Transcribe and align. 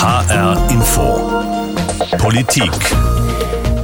HR 0.00 0.70
Info. 0.70 1.28
Politik. 2.18 2.70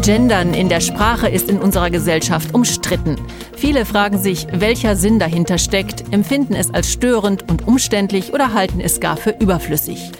Gendern 0.02 0.54
in 0.54 0.68
der 0.68 0.78
Sprache 0.80 1.28
ist 1.28 1.50
in 1.50 1.58
unserer 1.58 1.90
Gesellschaft 1.90 2.54
umstritten. 2.54 3.16
Viele 3.56 3.84
fragen 3.84 4.22
sich, 4.22 4.46
welcher 4.52 4.94
Sinn 4.94 5.18
dahinter 5.18 5.58
steckt, 5.58 6.12
empfinden 6.12 6.54
es 6.54 6.72
als 6.72 6.92
störend 6.92 7.50
und 7.50 7.66
umständlich 7.66 8.32
oder 8.32 8.54
halten 8.54 8.80
es 8.80 9.00
gar 9.00 9.16
für 9.16 9.30
überflüssig. 9.40 10.12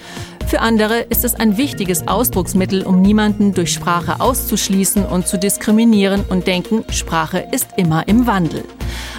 Für 0.55 0.61
andere 0.61 1.01
ist 1.01 1.25
es 1.25 1.35
ein 1.35 1.57
wichtiges 1.57 2.07
Ausdrucksmittel, 2.07 2.85
um 2.85 3.03
niemanden 3.03 3.55
durch 3.55 3.73
Sprache 3.73 4.21
auszuschließen 4.21 5.05
und 5.05 5.27
zu 5.27 5.37
diskriminieren 5.37 6.25
und 6.29 6.47
denken, 6.47 6.85
Sprache 6.91 7.45
ist 7.51 7.71
immer 7.77 8.07
im 8.07 8.29
Wandel. 8.29 8.63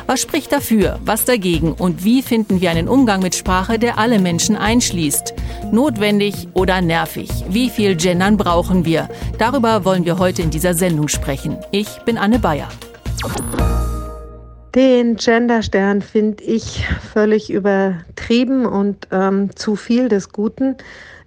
Was 0.07 0.21
spricht 0.21 0.53
dafür, 0.53 0.97
was 1.03 1.25
dagegen 1.25 1.73
und 1.73 2.05
wie 2.05 2.21
finden 2.21 2.61
wir 2.61 2.71
einen 2.71 2.87
Umgang 2.87 3.21
mit 3.21 3.35
Sprache, 3.35 3.77
der 3.77 3.97
alle 3.97 4.19
Menschen 4.19 4.55
einschließt? 4.55 5.33
Notwendig 5.73 6.47
oder 6.53 6.79
nervig? 6.79 7.29
Wie 7.49 7.69
viel 7.69 7.97
Gendern 7.97 8.37
brauchen 8.37 8.85
wir? 8.85 9.09
Darüber 9.37 9.83
wollen 9.83 10.05
wir 10.05 10.17
heute 10.17 10.41
in 10.41 10.51
dieser 10.51 10.73
Sendung 10.73 11.09
sprechen. 11.09 11.57
Ich 11.71 11.89
bin 12.05 12.17
Anne 12.17 12.39
Bayer. 12.39 12.69
Den 14.73 15.17
Genderstern 15.17 16.01
finde 16.01 16.45
ich 16.45 16.85
völlig 17.11 17.49
übertrieben 17.49 18.65
und 18.65 19.09
ähm, 19.11 19.53
zu 19.53 19.75
viel 19.75 20.07
des 20.07 20.31
Guten. 20.31 20.77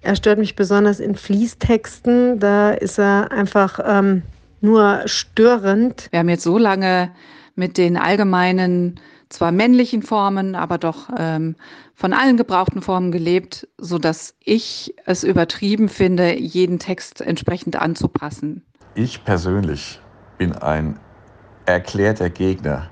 Er 0.00 0.16
stört 0.16 0.38
mich 0.38 0.56
besonders 0.56 1.00
in 1.00 1.14
Fließtexten. 1.14 2.38
Da 2.38 2.70
ist 2.70 2.98
er 2.98 3.32
einfach 3.32 3.80
ähm, 3.84 4.22
nur 4.60 5.02
störend. 5.06 6.08
Wir 6.10 6.20
haben 6.20 6.28
jetzt 6.28 6.44
so 6.44 6.58
lange 6.58 7.10
mit 7.56 7.76
den 7.76 7.96
allgemeinen, 7.96 9.00
zwar 9.28 9.52
männlichen 9.52 10.02
Formen, 10.02 10.54
aber 10.54 10.78
doch 10.78 11.08
ähm, 11.18 11.56
von 11.94 12.12
allen 12.12 12.36
gebrauchten 12.36 12.80
Formen 12.80 13.10
gelebt, 13.10 13.66
so 13.76 13.98
dass 13.98 14.34
ich 14.44 14.94
es 15.04 15.24
übertrieben 15.24 15.88
finde, 15.88 16.38
jeden 16.38 16.78
Text 16.78 17.20
entsprechend 17.20 17.76
anzupassen. 17.76 18.62
Ich 18.94 19.24
persönlich 19.24 20.00
bin 20.38 20.52
ein 20.52 20.98
erklärter 21.66 22.30
Gegner 22.30 22.88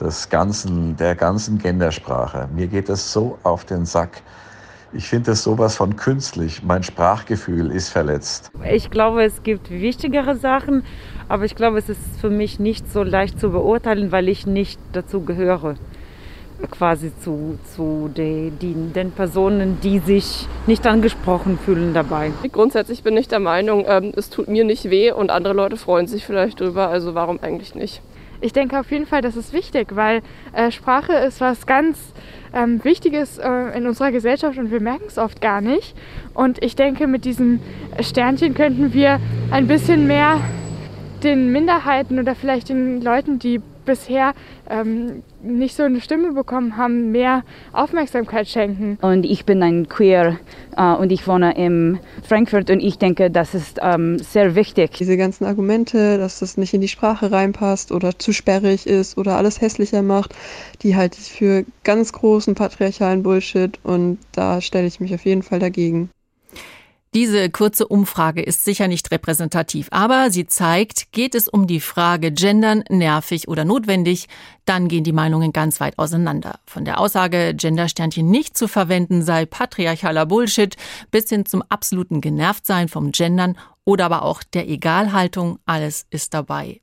des 0.00 0.28
ganzen, 0.28 0.96
der 0.96 1.14
ganzen 1.14 1.58
Gendersprache. 1.58 2.48
Mir 2.52 2.66
geht 2.66 2.88
es 2.88 3.12
so 3.12 3.38
auf 3.44 3.64
den 3.64 3.86
Sack. 3.86 4.22
Ich 4.94 5.08
finde 5.08 5.32
es 5.32 5.42
sowas 5.42 5.76
von 5.76 5.96
künstlich. 5.96 6.62
Mein 6.62 6.82
Sprachgefühl 6.82 7.70
ist 7.70 7.88
verletzt. 7.88 8.52
Ich 8.70 8.90
glaube, 8.90 9.24
es 9.24 9.42
gibt 9.42 9.70
wichtigere 9.70 10.36
Sachen, 10.36 10.84
aber 11.30 11.46
ich 11.46 11.54
glaube, 11.54 11.78
es 11.78 11.88
ist 11.88 12.00
für 12.20 12.28
mich 12.28 12.58
nicht 12.60 12.92
so 12.92 13.02
leicht 13.02 13.40
zu 13.40 13.50
beurteilen, 13.50 14.12
weil 14.12 14.28
ich 14.28 14.46
nicht 14.46 14.78
dazu 14.92 15.22
gehöre. 15.22 15.76
Quasi 16.70 17.10
zu, 17.24 17.58
zu 17.74 18.10
den, 18.14 18.92
den 18.92 19.12
Personen, 19.12 19.78
die 19.82 19.98
sich 19.98 20.46
nicht 20.66 20.86
angesprochen 20.86 21.58
fühlen 21.58 21.94
dabei. 21.94 22.30
Grundsätzlich 22.52 23.02
bin 23.02 23.16
ich 23.16 23.28
der 23.28 23.40
Meinung, 23.40 23.84
ähm, 23.88 24.12
es 24.14 24.28
tut 24.28 24.48
mir 24.48 24.64
nicht 24.64 24.90
weh 24.90 25.10
und 25.10 25.30
andere 25.30 25.54
Leute 25.54 25.78
freuen 25.78 26.06
sich 26.06 26.26
vielleicht 26.26 26.60
drüber, 26.60 26.88
also 26.88 27.14
warum 27.14 27.40
eigentlich 27.42 27.74
nicht? 27.74 28.02
Ich 28.42 28.52
denke 28.52 28.78
auf 28.78 28.90
jeden 28.90 29.06
Fall, 29.06 29.22
das 29.22 29.36
ist 29.36 29.52
wichtig, 29.52 29.94
weil 29.94 30.20
äh, 30.52 30.70
Sprache 30.70 31.12
ist 31.14 31.40
was 31.40 31.64
ganz 31.64 31.98
ähm, 32.54 32.82
Wichtiges 32.84 33.38
äh, 33.38 33.76
in 33.76 33.86
unserer 33.86 34.12
Gesellschaft 34.12 34.58
und 34.58 34.70
wir 34.70 34.80
merken 34.80 35.04
es 35.06 35.18
oft 35.18 35.40
gar 35.40 35.60
nicht. 35.60 35.94
Und 36.34 36.62
ich 36.62 36.76
denke, 36.76 37.06
mit 37.06 37.24
diesem 37.24 37.60
Sternchen 38.00 38.54
könnten 38.54 38.92
wir 38.92 39.20
ein 39.50 39.66
bisschen 39.66 40.06
mehr 40.06 40.40
den 41.22 41.52
Minderheiten 41.52 42.18
oder 42.18 42.34
vielleicht 42.34 42.68
den 42.68 43.00
Leuten, 43.00 43.38
die 43.38 43.60
bisher 43.84 44.32
ähm, 44.68 45.22
nicht 45.42 45.76
so 45.76 45.82
eine 45.82 46.00
Stimme 46.00 46.32
bekommen 46.32 46.76
haben, 46.76 47.10
mehr 47.10 47.44
Aufmerksamkeit 47.72 48.48
schenken. 48.48 48.98
Und 49.02 49.24
ich 49.24 49.44
bin 49.44 49.62
ein 49.62 49.88
Queer 49.88 50.38
äh, 50.76 50.92
und 50.94 51.12
ich 51.12 51.26
wohne 51.26 51.56
in 51.56 51.98
Frankfurt 52.22 52.70
und 52.70 52.80
ich 52.80 52.98
denke, 52.98 53.30
das 53.30 53.54
ist 53.54 53.78
ähm, 53.82 54.18
sehr 54.18 54.54
wichtig. 54.54 54.92
Diese 54.98 55.16
ganzen 55.16 55.44
Argumente, 55.44 56.18
dass 56.18 56.38
das 56.38 56.56
nicht 56.56 56.74
in 56.74 56.80
die 56.80 56.88
Sprache 56.88 57.30
reinpasst 57.32 57.92
oder 57.92 58.18
zu 58.18 58.32
sperrig 58.32 58.86
ist 58.86 59.18
oder 59.18 59.36
alles 59.36 59.60
hässlicher 59.60 60.02
macht, 60.02 60.34
die 60.82 60.96
halte 60.96 61.18
ich 61.20 61.32
für 61.32 61.64
ganz 61.84 62.12
großen 62.12 62.54
patriarchalen 62.54 63.22
Bullshit 63.22 63.78
und 63.82 64.18
da 64.32 64.60
stelle 64.60 64.86
ich 64.86 65.00
mich 65.00 65.14
auf 65.14 65.24
jeden 65.24 65.42
Fall 65.42 65.58
dagegen. 65.58 66.10
Diese 67.14 67.50
kurze 67.50 67.86
Umfrage 67.86 68.40
ist 68.40 68.64
sicher 68.64 68.88
nicht 68.88 69.10
repräsentativ, 69.10 69.88
aber 69.90 70.30
sie 70.30 70.46
zeigt, 70.46 71.12
geht 71.12 71.34
es 71.34 71.46
um 71.46 71.66
die 71.66 71.80
Frage 71.80 72.32
Gendern 72.32 72.84
nervig 72.88 73.48
oder 73.48 73.66
notwendig, 73.66 74.28
dann 74.64 74.88
gehen 74.88 75.04
die 75.04 75.12
Meinungen 75.12 75.52
ganz 75.52 75.78
weit 75.78 75.98
auseinander. 75.98 76.60
Von 76.64 76.86
der 76.86 76.98
Aussage, 76.98 77.54
Gendersternchen 77.54 78.30
nicht 78.30 78.56
zu 78.56 78.66
verwenden 78.66 79.20
sei 79.20 79.44
patriarchaler 79.44 80.24
Bullshit, 80.24 80.74
bis 81.10 81.28
hin 81.28 81.44
zum 81.44 81.62
absoluten 81.68 82.22
Genervtsein 82.22 82.88
vom 82.88 83.12
Gendern 83.12 83.58
oder 83.84 84.06
aber 84.06 84.22
auch 84.22 84.42
der 84.42 84.66
Egalhaltung, 84.66 85.58
alles 85.66 86.06
ist 86.08 86.32
dabei. 86.32 86.80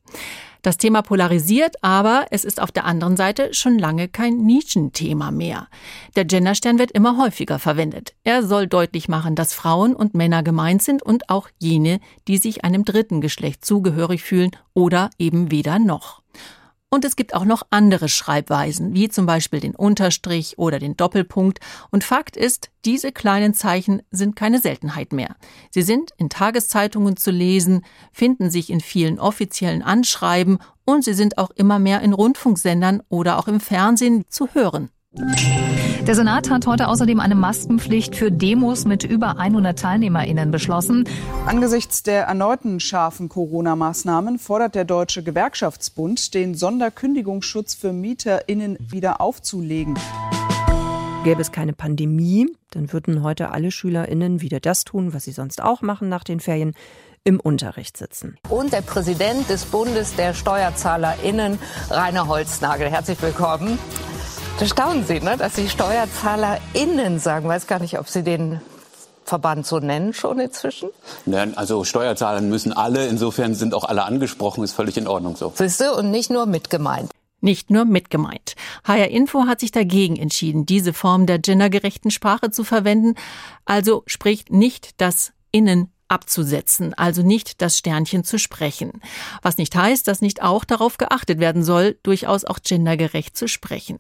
Das 0.62 0.78
Thema 0.78 1.02
polarisiert, 1.02 1.76
aber 1.82 2.26
es 2.32 2.44
ist 2.44 2.62
auf 2.62 2.72
der 2.72 2.86
anderen 2.86 3.16
Seite 3.16 3.54
schon 3.54 3.80
lange 3.80 4.10
kein 4.10 4.46
Nischenthema 4.46 5.32
mehr. 5.32 5.68
Der 6.16 6.26
Genderstern 6.26 6.80
wird 6.80 6.92
immer 6.92 7.18
häufiger 7.18 7.60
verwendet. 7.60 8.14
Er 8.24 8.44
soll 8.44 8.68
deutlich 8.68 9.08
machen, 9.08 9.36
dass 9.36 9.54
Frauen 9.54 9.96
und 9.96 10.16
Männer 10.16 10.44
gemeint 10.44 10.82
sind 10.82 11.02
und 11.02 11.30
auch 11.30 11.48
jene, 11.60 12.00
die 12.28 12.38
sich 12.38 12.66
einem 12.66 12.84
dritten 12.84 13.22
Geschlecht 13.22 13.64
zugehörig 13.64 14.22
fühlen 14.24 14.52
oder 14.74 15.10
eben 15.18 15.50
weder 15.52 15.80
noch. 15.80 16.22
Und 16.92 17.06
es 17.06 17.16
gibt 17.16 17.36
auch 17.36 17.46
noch 17.46 17.68
andere 17.70 18.10
Schreibweisen, 18.10 18.96
wie 18.96 19.10
zum 19.10 19.28
Beispiel 19.28 19.60
den 19.60 19.76
Unterstrich 19.76 20.58
oder 20.58 20.80
den 20.80 20.98
Doppelpunkt. 20.98 21.60
Und 21.92 22.04
Fakt 22.04 22.36
ist, 22.36 22.72
diese 22.84 23.12
kleinen 23.12 23.54
Zeichen 23.54 24.02
sind 24.10 24.36
keine 24.36 24.60
Seltenheit 24.60 25.14
mehr. 25.14 25.36
Sie 25.70 25.84
sind 25.84 26.12
in 26.18 26.30
Tageszeitungen 26.30 27.16
zu 27.16 27.30
lesen, 27.30 27.86
finden 28.12 28.50
sich 28.50 28.72
in 28.72 28.82
vielen 28.82 29.20
offiziellen 29.20 29.84
Anschreiben 29.84 30.58
und 30.84 31.04
sie 31.04 31.14
sind 31.14 31.38
auch 31.38 31.52
immer 31.52 31.78
mehr 31.78 32.02
in 32.02 32.14
Rundfunksendern 32.14 33.04
oder 33.10 33.38
auch 33.38 33.48
im 33.48 33.60
Fernsehen 33.60 34.26
zu 34.30 34.50
hören. 34.54 34.90
Der 35.20 36.16
Senat 36.16 36.50
hat 36.50 36.66
heute 36.66 36.88
außerdem 36.88 37.20
eine 37.20 37.36
Maskenpflicht 37.36 38.16
für 38.16 38.32
Demos 38.32 38.86
mit 38.86 39.04
über 39.04 39.38
100 39.38 39.78
TeilnehmerInnen 39.78 40.50
beschlossen. 40.50 41.04
Angesichts 41.46 42.04
der 42.04 42.24
erneuten 42.24 42.80
scharfen 42.80 43.28
Corona-Maßnahmen 43.28 44.40
fordert 44.40 44.76
der 44.76 44.86
Deutsche 44.86 45.22
Gewerkschaftsbund, 45.22 46.34
den 46.34 46.56
Sonderkündigungsschutz 46.56 47.76
für 47.76 47.92
MieterInnen 47.92 48.78
wieder 48.80 49.20
aufzulegen. 49.20 49.96
Gäbe 51.26 51.42
es 51.42 51.52
keine 51.52 51.74
Pandemie, 51.74 52.48
dann 52.72 52.94
würden 52.94 53.22
heute 53.22 53.52
alle 53.52 53.72
SchülerInnen 53.72 54.40
wieder 54.40 54.62
das 54.62 54.86
tun, 54.86 55.14
was 55.14 55.26
sie 55.26 55.34
sonst 55.34 55.62
auch 55.62 55.82
machen 55.82 56.08
nach 56.08 56.24
den 56.24 56.40
Ferien, 56.40 56.74
im 57.26 57.42
Unterricht 57.42 57.98
sitzen. 57.98 58.38
Und 58.50 58.72
der 58.72 58.82
Präsident 58.82 59.50
des 59.50 59.66
Bundes 59.66 60.16
der 60.16 60.34
SteuerzahlerInnen, 60.34 61.60
Rainer 61.90 62.28
Holznagel. 62.28 62.90
Herzlich 62.90 63.22
willkommen. 63.22 63.78
Da 64.60 64.66
staunen 64.66 65.06
Sie, 65.06 65.22
ne, 65.22 65.38
dass 65.38 65.56
Sie 65.56 65.70
SteuerzahlerInnen 65.70 67.20
sagen. 67.20 67.46
Ich 67.46 67.50
weiß 67.50 67.68
gar 67.68 67.80
nicht, 67.80 67.98
ob 67.98 68.10
Sie 68.10 68.24
den 68.24 68.60
Verband 69.24 69.66
so 69.66 69.80
nennen 69.80 70.14
schon 70.14 70.38
inzwischen? 70.40 70.90
Nein, 71.26 71.58
also 71.58 71.86
Steuerzahler 71.86 72.42
müssen 72.42 72.74
alle, 72.74 73.08
insofern 73.08 73.56
sind 73.56 73.74
auch 73.74 73.86
alle 73.86 74.04
angesprochen, 74.04 74.62
ist 74.64 74.74
völlig 74.74 74.98
in 74.98 75.08
Ordnung 75.08 75.38
so. 75.38 75.54
Siehste, 75.56 75.94
und 75.94 76.12
nicht 76.12 76.30
nur 76.30 76.46
mitgemeint. 76.46 77.10
Nicht 77.40 77.70
nur 77.70 77.86
mitgemeint. 77.86 78.56
HR 78.84 79.08
Info 79.08 79.46
hat 79.46 79.62
sich 79.62 79.72
dagegen 79.72 80.18
entschieden, 80.18 80.66
diese 80.66 80.92
Form 80.92 81.26
der 81.26 81.40
gendergerechten 81.40 82.12
Sprache 82.12 82.52
zu 82.52 82.66
verwenden, 82.66 83.16
also 83.64 84.04
spricht 84.08 84.52
nicht 84.52 85.00
das 85.00 85.32
Innen 85.52 85.90
abzusetzen, 86.10 86.94
also 86.94 87.22
nicht 87.22 87.62
das 87.62 87.78
Sternchen 87.78 88.24
zu 88.24 88.38
sprechen. 88.38 89.02
Was 89.42 89.58
nicht 89.58 89.76
heißt, 89.76 90.08
dass 90.08 90.22
nicht 90.22 90.42
auch 90.42 90.66
darauf 90.66 90.98
geachtet 90.98 91.40
werden 91.40 91.64
soll, 91.64 91.98
durchaus 92.04 92.46
auch 92.46 92.60
gendergerecht 92.62 93.38
zu 93.38 93.48
sprechen. 93.48 94.00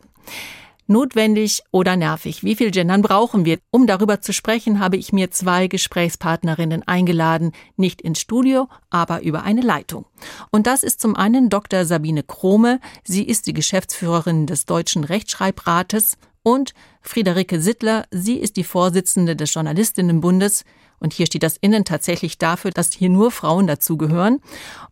Notwendig 0.91 1.61
oder 1.69 1.95
nervig? 1.95 2.43
Wie 2.43 2.55
viel 2.55 2.71
Gendern 2.71 3.03
brauchen 3.03 3.45
wir? 3.45 3.59
Um 3.69 3.85
darüber 3.85 4.21
zu 4.21 4.33
sprechen, 4.33 4.79
habe 4.79 4.97
ich 4.97 5.13
mir 5.13 5.29
zwei 5.29 5.67
Gesprächspartnerinnen 5.67 6.81
eingeladen, 6.87 7.51
nicht 7.77 8.01
ins 8.01 8.19
Studio, 8.19 8.67
aber 8.89 9.21
über 9.21 9.43
eine 9.43 9.61
Leitung. 9.61 10.07
Und 10.49 10.65
das 10.65 10.81
ist 10.81 10.99
zum 10.99 11.15
einen 11.15 11.51
Dr. 11.51 11.85
Sabine 11.85 12.23
Krome. 12.23 12.79
Sie 13.03 13.21
ist 13.21 13.45
die 13.45 13.53
Geschäftsführerin 13.53 14.47
des 14.47 14.65
Deutschen 14.65 15.03
Rechtschreibrates 15.03 16.17
und 16.41 16.73
Friederike 17.01 17.61
Sittler. 17.61 18.05
Sie 18.09 18.37
ist 18.37 18.57
die 18.57 18.63
Vorsitzende 18.63 19.35
des 19.35 19.53
Journalistinnenbundes. 19.53 20.65
Und 20.99 21.13
hier 21.13 21.25
steht 21.25 21.43
das 21.43 21.57
Innen 21.57 21.85
tatsächlich 21.85 22.37
dafür, 22.37 22.71
dass 22.71 22.91
hier 22.91 23.09
nur 23.09 23.31
Frauen 23.31 23.67
dazugehören. 23.67 24.41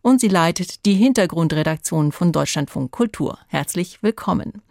Und 0.02 0.20
sie 0.20 0.28
leitet 0.28 0.84
die 0.84 0.94
Hintergrundredaktion 0.94 2.12
von 2.12 2.32
Deutschlandfunk 2.32 2.90
Kultur. 2.90 3.38
Herzlich 3.48 4.02
willkommen. 4.02 4.62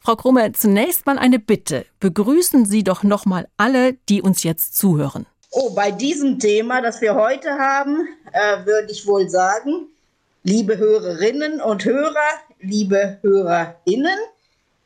Frau 0.00 0.16
Krumme, 0.16 0.52
zunächst 0.52 1.06
mal 1.06 1.18
eine 1.18 1.38
Bitte. 1.38 1.84
Begrüßen 2.00 2.64
Sie 2.64 2.82
doch 2.82 3.02
noch 3.02 3.26
mal 3.26 3.48
alle, 3.56 3.94
die 4.08 4.22
uns 4.22 4.42
jetzt 4.42 4.76
zuhören. 4.76 5.26
Oh, 5.50 5.70
bei 5.70 5.90
diesem 5.90 6.38
Thema, 6.38 6.80
das 6.80 7.00
wir 7.00 7.14
heute 7.14 7.50
haben, 7.50 8.08
äh, 8.32 8.66
würde 8.66 8.92
ich 8.92 9.06
wohl 9.06 9.28
sagen, 9.28 9.88
liebe 10.42 10.78
Hörerinnen 10.78 11.60
und 11.60 11.84
Hörer, 11.84 12.14
liebe 12.60 13.18
HörerInnen, 13.22 14.18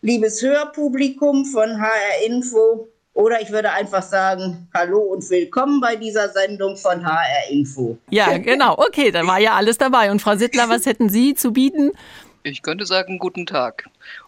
liebes 0.02 0.42
Hörpublikum 0.42 1.44
von 1.44 1.80
HR 1.80 2.26
Info, 2.26 2.88
Oder 3.22 3.40
ich 3.40 3.52
würde 3.52 3.70
einfach 3.70 4.02
sagen, 4.02 4.66
hallo 4.74 4.98
und 4.98 5.30
willkommen 5.30 5.80
bei 5.80 5.94
dieser 5.94 6.30
Sendung 6.30 6.76
von 6.76 7.06
HR 7.06 7.50
Info. 7.52 7.96
Ja, 8.10 8.36
genau. 8.38 8.76
Okay, 8.76 9.12
da 9.12 9.24
war 9.24 9.38
ja 9.38 9.52
alles 9.52 9.78
dabei. 9.78 10.10
Und 10.10 10.20
Frau 10.20 10.34
Sittler, 10.34 10.68
was 10.68 10.86
hätten 10.86 11.08
Sie 11.08 11.32
zu 11.34 11.52
bieten? 11.52 11.92
Ich 12.42 12.62
könnte 12.62 12.84
sagen, 12.84 13.20
guten 13.20 13.46
Tag 13.46 13.84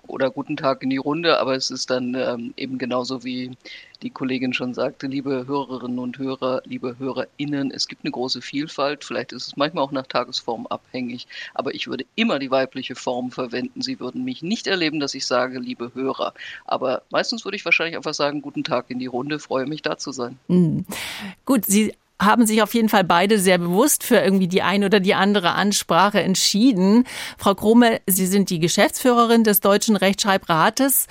oder 0.06 0.30
guten 0.30 0.56
Tag 0.56 0.82
in 0.82 0.90
die 0.90 0.96
Runde, 0.96 1.38
aber 1.38 1.54
es 1.54 1.70
ist 1.70 1.90
dann 1.90 2.14
ähm, 2.14 2.54
eben 2.56 2.78
genauso 2.78 3.24
wie 3.24 3.56
die 4.02 4.10
Kollegin 4.10 4.52
schon 4.52 4.74
sagte, 4.74 5.06
liebe 5.06 5.46
Hörerinnen 5.46 5.98
und 5.98 6.18
Hörer, 6.18 6.60
liebe 6.64 6.96
HörerInnen, 6.98 7.70
es 7.70 7.88
gibt 7.88 8.04
eine 8.04 8.10
große 8.10 8.42
Vielfalt, 8.42 9.04
vielleicht 9.04 9.32
ist 9.32 9.46
es 9.46 9.56
manchmal 9.56 9.84
auch 9.84 9.92
nach 9.92 10.06
Tagesform 10.06 10.66
abhängig, 10.66 11.26
aber 11.54 11.74
ich 11.74 11.86
würde 11.86 12.04
immer 12.14 12.38
die 12.38 12.50
weibliche 12.50 12.94
Form 12.94 13.30
verwenden. 13.30 13.80
Sie 13.80 14.00
würden 14.00 14.24
mich 14.24 14.42
nicht 14.42 14.66
erleben, 14.66 15.00
dass 15.00 15.14
ich 15.14 15.26
sage, 15.26 15.58
liebe 15.58 15.92
Hörer, 15.94 16.34
aber 16.66 17.02
meistens 17.10 17.44
würde 17.44 17.56
ich 17.56 17.64
wahrscheinlich 17.64 17.96
einfach 17.96 18.14
sagen, 18.14 18.42
guten 18.42 18.64
Tag 18.64 18.86
in 18.88 18.98
die 18.98 19.06
Runde, 19.06 19.38
freue 19.38 19.66
mich 19.66 19.80
da 19.80 19.96
zu 19.96 20.12
sein. 20.12 20.38
Mhm. 20.48 20.84
Gut, 21.46 21.64
Sie 21.64 21.94
haben 22.20 22.46
sich 22.46 22.62
auf 22.62 22.74
jeden 22.74 22.88
Fall 22.88 23.04
beide 23.04 23.38
sehr 23.38 23.58
bewusst 23.58 24.04
für 24.04 24.16
irgendwie 24.16 24.48
die 24.48 24.62
eine 24.62 24.86
oder 24.86 25.00
die 25.00 25.14
andere 25.14 25.52
Ansprache 25.52 26.20
entschieden. 26.20 27.04
Frau 27.38 27.54
Krome, 27.54 28.00
Sie 28.06 28.26
sind 28.26 28.50
die 28.50 28.60
Geschäftsführerin 28.60 29.44
des 29.44 29.60
Deutschen 29.60 29.96
Rechtschreibrates. 29.96 31.06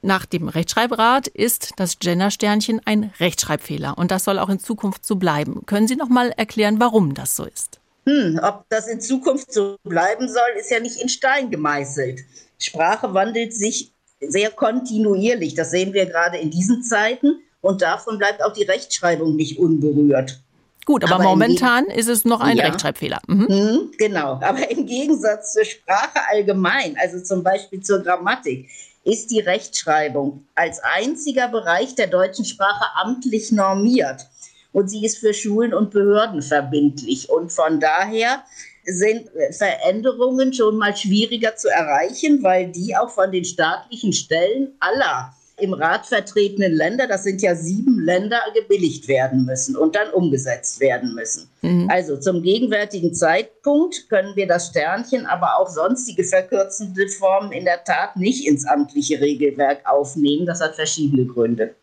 Nach 0.00 0.26
dem 0.26 0.48
Rechtschreibrat 0.48 1.26
ist 1.26 1.72
das 1.76 1.98
Gender-Sternchen 1.98 2.80
ein 2.84 3.12
Rechtschreibfehler 3.18 3.98
und 3.98 4.12
das 4.12 4.24
soll 4.24 4.38
auch 4.38 4.48
in 4.48 4.60
Zukunft 4.60 5.04
so 5.04 5.16
bleiben. 5.16 5.66
Können 5.66 5.88
Sie 5.88 5.96
noch 5.96 6.08
mal 6.08 6.30
erklären, 6.36 6.78
warum 6.78 7.14
das 7.14 7.34
so 7.34 7.44
ist? 7.44 7.80
Hm, 8.06 8.40
ob 8.42 8.64
das 8.68 8.86
in 8.86 9.00
Zukunft 9.00 9.52
so 9.52 9.76
bleiben 9.82 10.28
soll, 10.28 10.58
ist 10.58 10.70
ja 10.70 10.78
nicht 10.78 11.02
in 11.02 11.08
Stein 11.08 11.50
gemeißelt. 11.50 12.20
Sprache 12.58 13.12
wandelt 13.12 13.52
sich 13.52 13.92
sehr 14.20 14.50
kontinuierlich. 14.50 15.54
Das 15.54 15.70
sehen 15.72 15.92
wir 15.92 16.06
gerade 16.06 16.38
in 16.38 16.50
diesen 16.50 16.82
Zeiten. 16.82 17.42
Und 17.60 17.82
davon 17.82 18.18
bleibt 18.18 18.42
auch 18.42 18.52
die 18.52 18.64
Rechtschreibung 18.64 19.36
nicht 19.36 19.58
unberührt. 19.58 20.40
Gut, 20.84 21.04
aber, 21.04 21.16
aber 21.16 21.24
momentan 21.24 21.86
ist 21.86 22.08
es 22.08 22.24
noch 22.24 22.40
ein 22.40 22.56
ja. 22.56 22.64
Rechtschreibfehler. 22.64 23.20
Mhm. 23.26 23.90
Genau, 23.98 24.40
aber 24.40 24.70
im 24.70 24.86
Gegensatz 24.86 25.52
zur 25.52 25.64
Sprache 25.64 26.18
allgemein, 26.30 26.96
also 26.98 27.22
zum 27.22 27.42
Beispiel 27.42 27.82
zur 27.82 28.00
Grammatik, 28.02 28.70
ist 29.04 29.30
die 29.30 29.40
Rechtschreibung 29.40 30.46
als 30.54 30.80
einziger 30.82 31.48
Bereich 31.48 31.94
der 31.94 32.06
deutschen 32.06 32.44
Sprache 32.44 32.84
amtlich 33.02 33.52
normiert. 33.52 34.26
Und 34.72 34.88
sie 34.88 35.04
ist 35.04 35.18
für 35.18 35.34
Schulen 35.34 35.74
und 35.74 35.90
Behörden 35.90 36.42
verbindlich. 36.42 37.28
Und 37.28 37.52
von 37.52 37.80
daher 37.80 38.44
sind 38.84 39.28
Veränderungen 39.50 40.52
schon 40.52 40.78
mal 40.78 40.96
schwieriger 40.96 41.56
zu 41.56 41.68
erreichen, 41.68 42.42
weil 42.42 42.72
die 42.72 42.96
auch 42.96 43.10
von 43.10 43.30
den 43.30 43.44
staatlichen 43.44 44.12
Stellen 44.12 44.74
aller 44.80 45.34
im 45.60 45.72
Rat 45.72 46.06
vertretenen 46.06 46.72
Länder, 46.72 47.06
das 47.06 47.24
sind 47.24 47.42
ja 47.42 47.54
sieben 47.54 48.00
Länder, 48.00 48.40
gebilligt 48.54 49.08
werden 49.08 49.44
müssen 49.44 49.76
und 49.76 49.94
dann 49.96 50.10
umgesetzt 50.10 50.80
werden 50.80 51.14
müssen. 51.14 51.48
Mhm. 51.62 51.88
Also 51.90 52.16
zum 52.16 52.42
gegenwärtigen 52.42 53.14
Zeitpunkt 53.14 54.08
können 54.08 54.36
wir 54.36 54.46
das 54.46 54.68
Sternchen, 54.68 55.26
aber 55.26 55.58
auch 55.58 55.68
sonstige 55.68 56.24
verkürzende 56.24 57.08
Formen 57.08 57.52
in 57.52 57.64
der 57.64 57.84
Tat 57.84 58.16
nicht 58.16 58.46
ins 58.46 58.66
amtliche 58.66 59.20
Regelwerk 59.20 59.80
aufnehmen. 59.84 60.46
Das 60.46 60.60
hat 60.60 60.74
verschiedene 60.74 61.26
Gründe. 61.26 61.74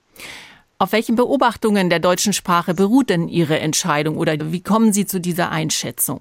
Auf 0.77 0.91
welchen 0.91 1.15
Beobachtungen 1.15 1.89
der 1.89 1.99
deutschen 1.99 2.33
Sprache 2.33 2.73
beruht 2.73 3.09
denn 3.09 3.29
Ihre 3.29 3.59
Entscheidung 3.59 4.17
oder 4.17 4.51
wie 4.51 4.61
kommen 4.61 4.91
Sie 4.91 5.05
zu 5.05 5.21
dieser 5.21 5.49
Einschätzung? 5.49 6.19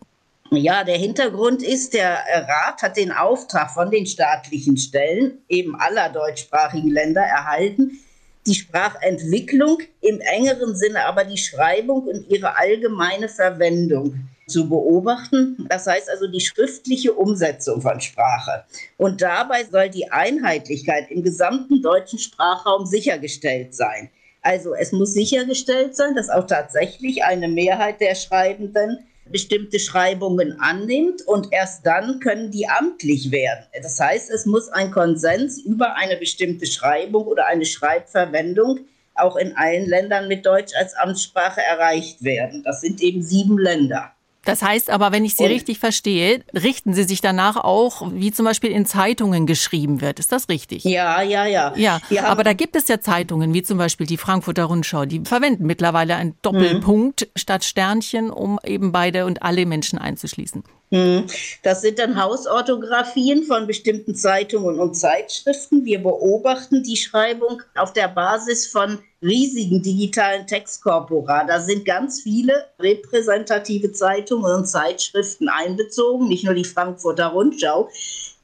Ja, 0.50 0.84
der 0.84 0.98
Hintergrund 0.98 1.62
ist, 1.62 1.94
der 1.94 2.22
Rat 2.48 2.82
hat 2.82 2.96
den 2.96 3.10
Auftrag 3.10 3.70
von 3.70 3.90
den 3.90 4.06
staatlichen 4.06 4.76
Stellen, 4.76 5.38
eben 5.48 5.74
aller 5.74 6.10
deutschsprachigen 6.10 6.90
Länder, 6.90 7.22
erhalten, 7.22 7.98
die 8.46 8.54
Sprachentwicklung 8.54 9.78
im 10.00 10.20
engeren 10.20 10.76
Sinne 10.76 11.06
aber 11.06 11.24
die 11.24 11.38
Schreibung 11.38 12.06
und 12.06 12.28
ihre 12.28 12.56
allgemeine 12.56 13.28
Verwendung 13.28 14.28
zu 14.46 14.68
beobachten. 14.68 15.66
Das 15.70 15.86
heißt 15.86 16.10
also 16.10 16.26
die 16.26 16.40
schriftliche 16.40 17.14
Umsetzung 17.14 17.80
von 17.80 18.00
Sprache. 18.00 18.64
Und 18.98 19.22
dabei 19.22 19.64
soll 19.64 19.88
die 19.88 20.10
Einheitlichkeit 20.12 21.10
im 21.10 21.22
gesamten 21.22 21.80
deutschen 21.80 22.18
Sprachraum 22.18 22.84
sichergestellt 22.84 23.74
sein. 23.74 24.10
Also 24.42 24.74
es 24.74 24.92
muss 24.92 25.14
sichergestellt 25.14 25.96
sein, 25.96 26.14
dass 26.14 26.28
auch 26.28 26.46
tatsächlich 26.46 27.24
eine 27.24 27.48
Mehrheit 27.48 28.00
der 28.02 28.14
Schreibenden 28.14 28.98
bestimmte 29.30 29.78
Schreibungen 29.78 30.58
annimmt 30.60 31.22
und 31.26 31.52
erst 31.52 31.86
dann 31.86 32.20
können 32.20 32.50
die 32.50 32.68
amtlich 32.68 33.30
werden. 33.30 33.64
Das 33.82 33.98
heißt, 33.98 34.30
es 34.30 34.46
muss 34.46 34.68
ein 34.68 34.90
Konsens 34.90 35.58
über 35.58 35.96
eine 35.96 36.16
bestimmte 36.16 36.66
Schreibung 36.66 37.26
oder 37.26 37.46
eine 37.46 37.64
Schreibverwendung 37.64 38.80
auch 39.14 39.36
in 39.36 39.56
allen 39.56 39.86
Ländern 39.86 40.28
mit 40.28 40.44
Deutsch 40.44 40.74
als 40.76 40.94
Amtssprache 40.94 41.60
erreicht 41.60 42.22
werden. 42.24 42.62
Das 42.64 42.80
sind 42.80 43.00
eben 43.00 43.22
sieben 43.22 43.58
Länder. 43.58 44.13
Das 44.44 44.62
heißt 44.62 44.90
aber, 44.90 45.12
wenn 45.12 45.24
ich 45.24 45.34
Sie 45.36 45.44
und, 45.44 45.50
richtig 45.50 45.78
verstehe, 45.78 46.42
richten 46.54 46.94
Sie 46.94 47.04
sich 47.04 47.20
danach 47.20 47.56
auch, 47.56 48.10
wie 48.12 48.32
zum 48.32 48.44
Beispiel 48.44 48.70
in 48.70 48.86
Zeitungen 48.86 49.46
geschrieben 49.46 50.00
wird. 50.00 50.18
Ist 50.18 50.32
das 50.32 50.48
richtig? 50.48 50.84
Ja, 50.84 51.22
ja, 51.22 51.46
ja. 51.46 51.72
Ja, 51.76 52.00
Wir 52.08 52.26
aber 52.26 52.44
da 52.44 52.52
gibt 52.52 52.76
es 52.76 52.88
ja 52.88 53.00
Zeitungen, 53.00 53.54
wie 53.54 53.62
zum 53.62 53.78
Beispiel 53.78 54.06
die 54.06 54.16
Frankfurter 54.16 54.64
Rundschau, 54.64 55.04
die 55.04 55.22
verwenden 55.24 55.66
mittlerweile 55.66 56.16
einen 56.16 56.36
Doppelpunkt 56.42 57.22
mhm. 57.22 57.30
statt 57.36 57.64
Sternchen, 57.64 58.30
um 58.30 58.58
eben 58.64 58.92
beide 58.92 59.26
und 59.26 59.42
alle 59.42 59.66
Menschen 59.66 59.98
einzuschließen. 59.98 60.62
Mhm. 60.90 61.26
Das 61.62 61.82
sind 61.82 61.98
dann 61.98 62.22
Hausorthografien 62.22 63.44
von 63.44 63.66
bestimmten 63.66 64.14
Zeitungen 64.14 64.78
und 64.78 64.94
Zeitschriften. 64.94 65.84
Wir 65.84 66.02
beobachten 66.02 66.82
die 66.82 66.96
Schreibung 66.96 67.62
auf 67.74 67.92
der 67.92 68.08
Basis 68.08 68.66
von 68.66 68.98
riesigen 69.24 69.82
digitalen 69.82 70.46
Textkorpora. 70.46 71.44
Da 71.44 71.60
sind 71.60 71.84
ganz 71.84 72.22
viele 72.22 72.66
repräsentative 72.78 73.92
Zeitungen 73.92 74.54
und 74.54 74.66
Zeitschriften 74.66 75.48
einbezogen, 75.48 76.28
nicht 76.28 76.44
nur 76.44 76.54
die 76.54 76.64
Frankfurter 76.64 77.28
Rundschau. 77.28 77.88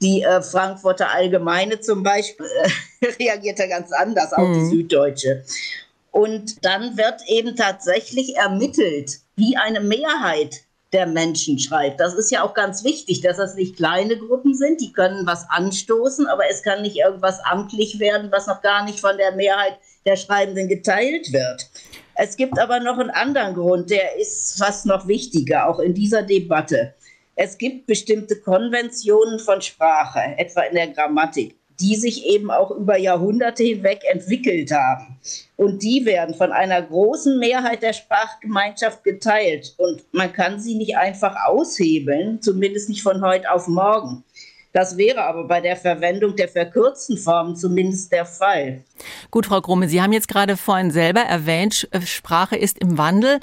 Die 0.02 0.22
äh, 0.22 0.40
Frankfurter 0.40 1.12
Allgemeine 1.12 1.80
zum 1.80 2.02
Beispiel 2.02 2.46
äh, 3.00 3.06
reagiert 3.20 3.58
da 3.58 3.66
ganz 3.66 3.92
anders, 3.92 4.32
auch 4.32 4.48
mhm. 4.48 4.54
die 4.54 4.76
Süddeutsche. 4.76 5.44
Und 6.10 6.64
dann 6.64 6.96
wird 6.96 7.20
eben 7.28 7.54
tatsächlich 7.54 8.34
ermittelt, 8.36 9.20
wie 9.36 9.56
eine 9.56 9.80
Mehrheit 9.80 10.62
der 10.92 11.06
Menschen 11.06 11.58
schreibt. 11.58 12.00
Das 12.00 12.14
ist 12.14 12.30
ja 12.30 12.42
auch 12.42 12.54
ganz 12.54 12.84
wichtig, 12.84 13.20
dass 13.20 13.36
das 13.36 13.54
nicht 13.54 13.76
kleine 13.76 14.16
Gruppen 14.16 14.54
sind, 14.54 14.80
die 14.80 14.92
können 14.92 15.26
was 15.26 15.48
anstoßen, 15.48 16.26
aber 16.26 16.50
es 16.50 16.62
kann 16.62 16.82
nicht 16.82 16.96
irgendwas 16.96 17.38
amtlich 17.44 18.00
werden, 18.00 18.32
was 18.32 18.46
noch 18.46 18.60
gar 18.60 18.84
nicht 18.84 19.00
von 19.00 19.16
der 19.16 19.32
Mehrheit 19.32 19.78
der 20.04 20.16
Schreibenden 20.16 20.68
geteilt 20.68 21.32
wird. 21.32 21.70
Es 22.14 22.36
gibt 22.36 22.58
aber 22.58 22.80
noch 22.80 22.98
einen 22.98 23.10
anderen 23.10 23.54
Grund, 23.54 23.90
der 23.90 24.18
ist 24.18 24.58
fast 24.58 24.84
noch 24.86 25.06
wichtiger, 25.06 25.68
auch 25.68 25.78
in 25.78 25.94
dieser 25.94 26.22
Debatte. 26.22 26.94
Es 27.36 27.56
gibt 27.56 27.86
bestimmte 27.86 28.40
Konventionen 28.40 29.38
von 29.38 29.62
Sprache, 29.62 30.34
etwa 30.36 30.62
in 30.62 30.74
der 30.74 30.88
Grammatik, 30.88 31.56
die 31.80 31.96
sich 31.96 32.26
eben 32.26 32.50
auch 32.50 32.70
über 32.70 32.98
Jahrhunderte 32.98 33.62
hinweg 33.62 34.02
entwickelt 34.10 34.70
haben. 34.70 35.18
Und 35.56 35.82
die 35.82 36.04
werden 36.04 36.34
von 36.34 36.52
einer 36.52 36.80
großen 36.82 37.38
Mehrheit 37.38 37.82
der 37.82 37.92
Sprachgemeinschaft 37.92 39.04
geteilt. 39.04 39.74
Und 39.76 40.02
man 40.12 40.32
kann 40.32 40.60
sie 40.60 40.74
nicht 40.74 40.96
einfach 40.96 41.36
aushebeln, 41.46 42.40
zumindest 42.40 42.88
nicht 42.88 43.02
von 43.02 43.22
heute 43.22 43.50
auf 43.50 43.66
morgen. 43.68 44.24
Das 44.72 44.96
wäre 44.96 45.24
aber 45.24 45.44
bei 45.44 45.60
der 45.60 45.76
Verwendung 45.76 46.36
der 46.36 46.48
verkürzten 46.48 47.16
Formen 47.16 47.56
zumindest 47.56 48.12
der 48.12 48.24
Fall. 48.24 48.84
Gut, 49.30 49.46
Frau 49.46 49.60
Grumme, 49.60 49.88
Sie 49.88 50.00
haben 50.00 50.12
jetzt 50.12 50.28
gerade 50.28 50.56
vorhin 50.56 50.90
selber 50.92 51.20
erwähnt, 51.20 51.88
äh, 51.90 52.02
Sprache 52.02 52.56
ist 52.56 52.78
im 52.78 52.96
Wandel. 52.96 53.40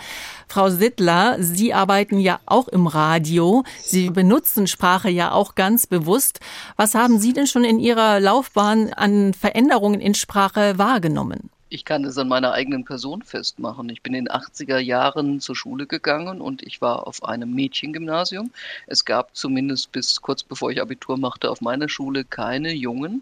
Frau 0.48 0.70
Sittler, 0.70 1.36
Sie 1.40 1.74
arbeiten 1.74 2.20
ja 2.20 2.40
auch 2.46 2.70
im 2.70 2.88
Radio. 2.88 3.64
Sie 3.84 4.10
benutzen 4.10 4.68
Sprache 4.68 5.10
ja 5.10 5.32
auch 5.32 5.56
ganz 5.56 5.86
bewusst. 5.86 6.40
Was 6.78 6.96
haben 6.96 7.20
Sie 7.20 7.34
denn 7.34 7.48
schon 7.48 7.66
in 7.66 7.80
Ihrer 7.80 8.20
Laufbahn 8.22 8.94
an 8.94 9.34
Veränderungen 9.34 10.00
in 10.00 10.14
Sprache 10.14 10.78
wahrgenommen? 10.78 11.50
Ich 11.70 11.84
kann 11.84 12.06
es 12.06 12.18
an 12.18 12.30
meiner 12.30 12.54
eigenen 12.54 12.86
Person 12.86 13.22
festmachen. 13.24 13.90
Ich 13.90 14.02
bin 14.02 14.14
in 14.14 14.26
den 14.26 14.34
80er 14.34 14.78
Jahren 14.78 15.42
zur 15.42 15.54
Schule 15.54 15.86
gegangen 15.86 16.40
und 16.40 16.64
ich 16.64 16.80
war 16.80 17.06
auf 17.06 17.26
einem 17.26 17.54
Mädchengymnasium. 17.54 18.52
Es 18.86 19.04
gab 19.04 19.36
zumindest 19.36 19.92
bis 19.92 20.22
kurz 20.22 20.44
bevor 20.44 20.72
ich 20.72 20.82
Abitur 20.82 21.18
machte 21.18 21.52
auf 21.52 21.60
meiner 21.60 21.90
Schule 21.90 22.24
keine 22.24 22.72
Jungen. 22.72 23.22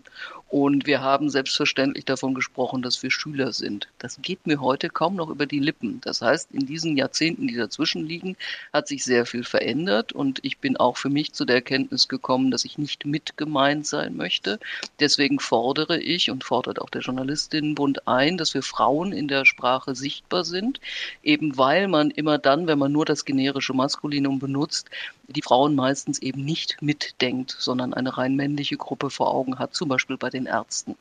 Und 0.50 0.86
wir 0.86 1.02
haben 1.02 1.30
selbstverständlich 1.30 2.06
davon 2.06 2.36
gesprochen, 2.36 2.82
dass 2.82 3.02
wir 3.02 3.10
Schüler 3.10 3.52
sind. 3.52 3.88
Das 3.98 4.20
geht 4.22 4.46
mir 4.46 4.62
heute 4.62 4.90
kaum 4.90 5.16
noch 5.16 5.30
über 5.30 5.48
die 5.48 5.60
Lippen. 5.60 6.00
Das 6.02 6.22
heißt, 6.22 6.52
in 6.52 6.68
diesen 6.68 6.96
Jahrzehnten, 6.96 7.48
die 7.48 7.56
dazwischen 7.56 8.06
liegen, 8.06 8.38
hat 8.72 8.88
sich 8.88 9.04
sehr 9.04 9.26
viel 9.26 9.44
verändert. 9.44 10.14
Und 10.14 10.40
ich 10.44 10.60
bin 10.60 10.78
auch 10.78 10.98
für 10.98 11.10
mich 11.10 11.34
zu 11.34 11.46
der 11.46 11.58
Erkenntnis 11.58 12.08
gekommen, 12.08 12.52
dass 12.52 12.64
ich 12.64 12.78
nicht 12.78 13.06
mit 13.06 13.38
gemeint 13.38 13.88
sein 13.88 14.16
möchte. 14.16 14.60
Deswegen 15.00 15.40
fordere 15.40 16.00
ich 16.00 16.30
und 16.30 16.44
fordert 16.44 16.80
auch 16.80 16.90
der 16.90 17.02
Journalistinnenbund 17.02 18.08
ein, 18.08 18.38
dass 18.38 18.54
wir 18.54 18.62
Frauen 18.62 19.14
in 19.14 19.28
der 19.28 19.46
Sprache 19.46 19.96
sichtbar 19.96 20.46
sind. 20.46 20.80
Eben 21.24 21.58
weil 21.58 21.88
man 21.88 22.12
immer 22.12 22.38
dann, 22.38 22.68
wenn 22.68 22.80
man 22.80 22.92
nur 22.92 23.06
das 23.06 23.26
generische 23.26 23.74
Maskulinum 23.74 24.40
benutzt, 24.40 24.90
die 25.28 25.42
Frauen 25.42 25.76
meistens 25.76 26.20
eben 26.20 26.44
nicht 26.44 26.82
mitdenkt, 26.82 27.56
sondern 27.58 27.94
eine 27.94 28.18
rein 28.18 28.36
männliche 28.36 28.78
Gruppe 28.78 29.10
vor 29.10 29.34
Augen 29.34 29.60
hat, 29.60 29.74
zum 29.74 29.90
Beispiel 29.90 30.18
bei 30.18 30.30
den 30.30 30.46
Ärzten. 30.46 30.96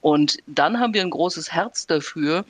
Und 0.00 0.38
dann 0.46 0.80
haben 0.80 0.94
wir 0.94 1.02
ein 1.02 1.10
großes 1.10 1.52
Herz 1.52 1.86
dafür, 1.86 2.44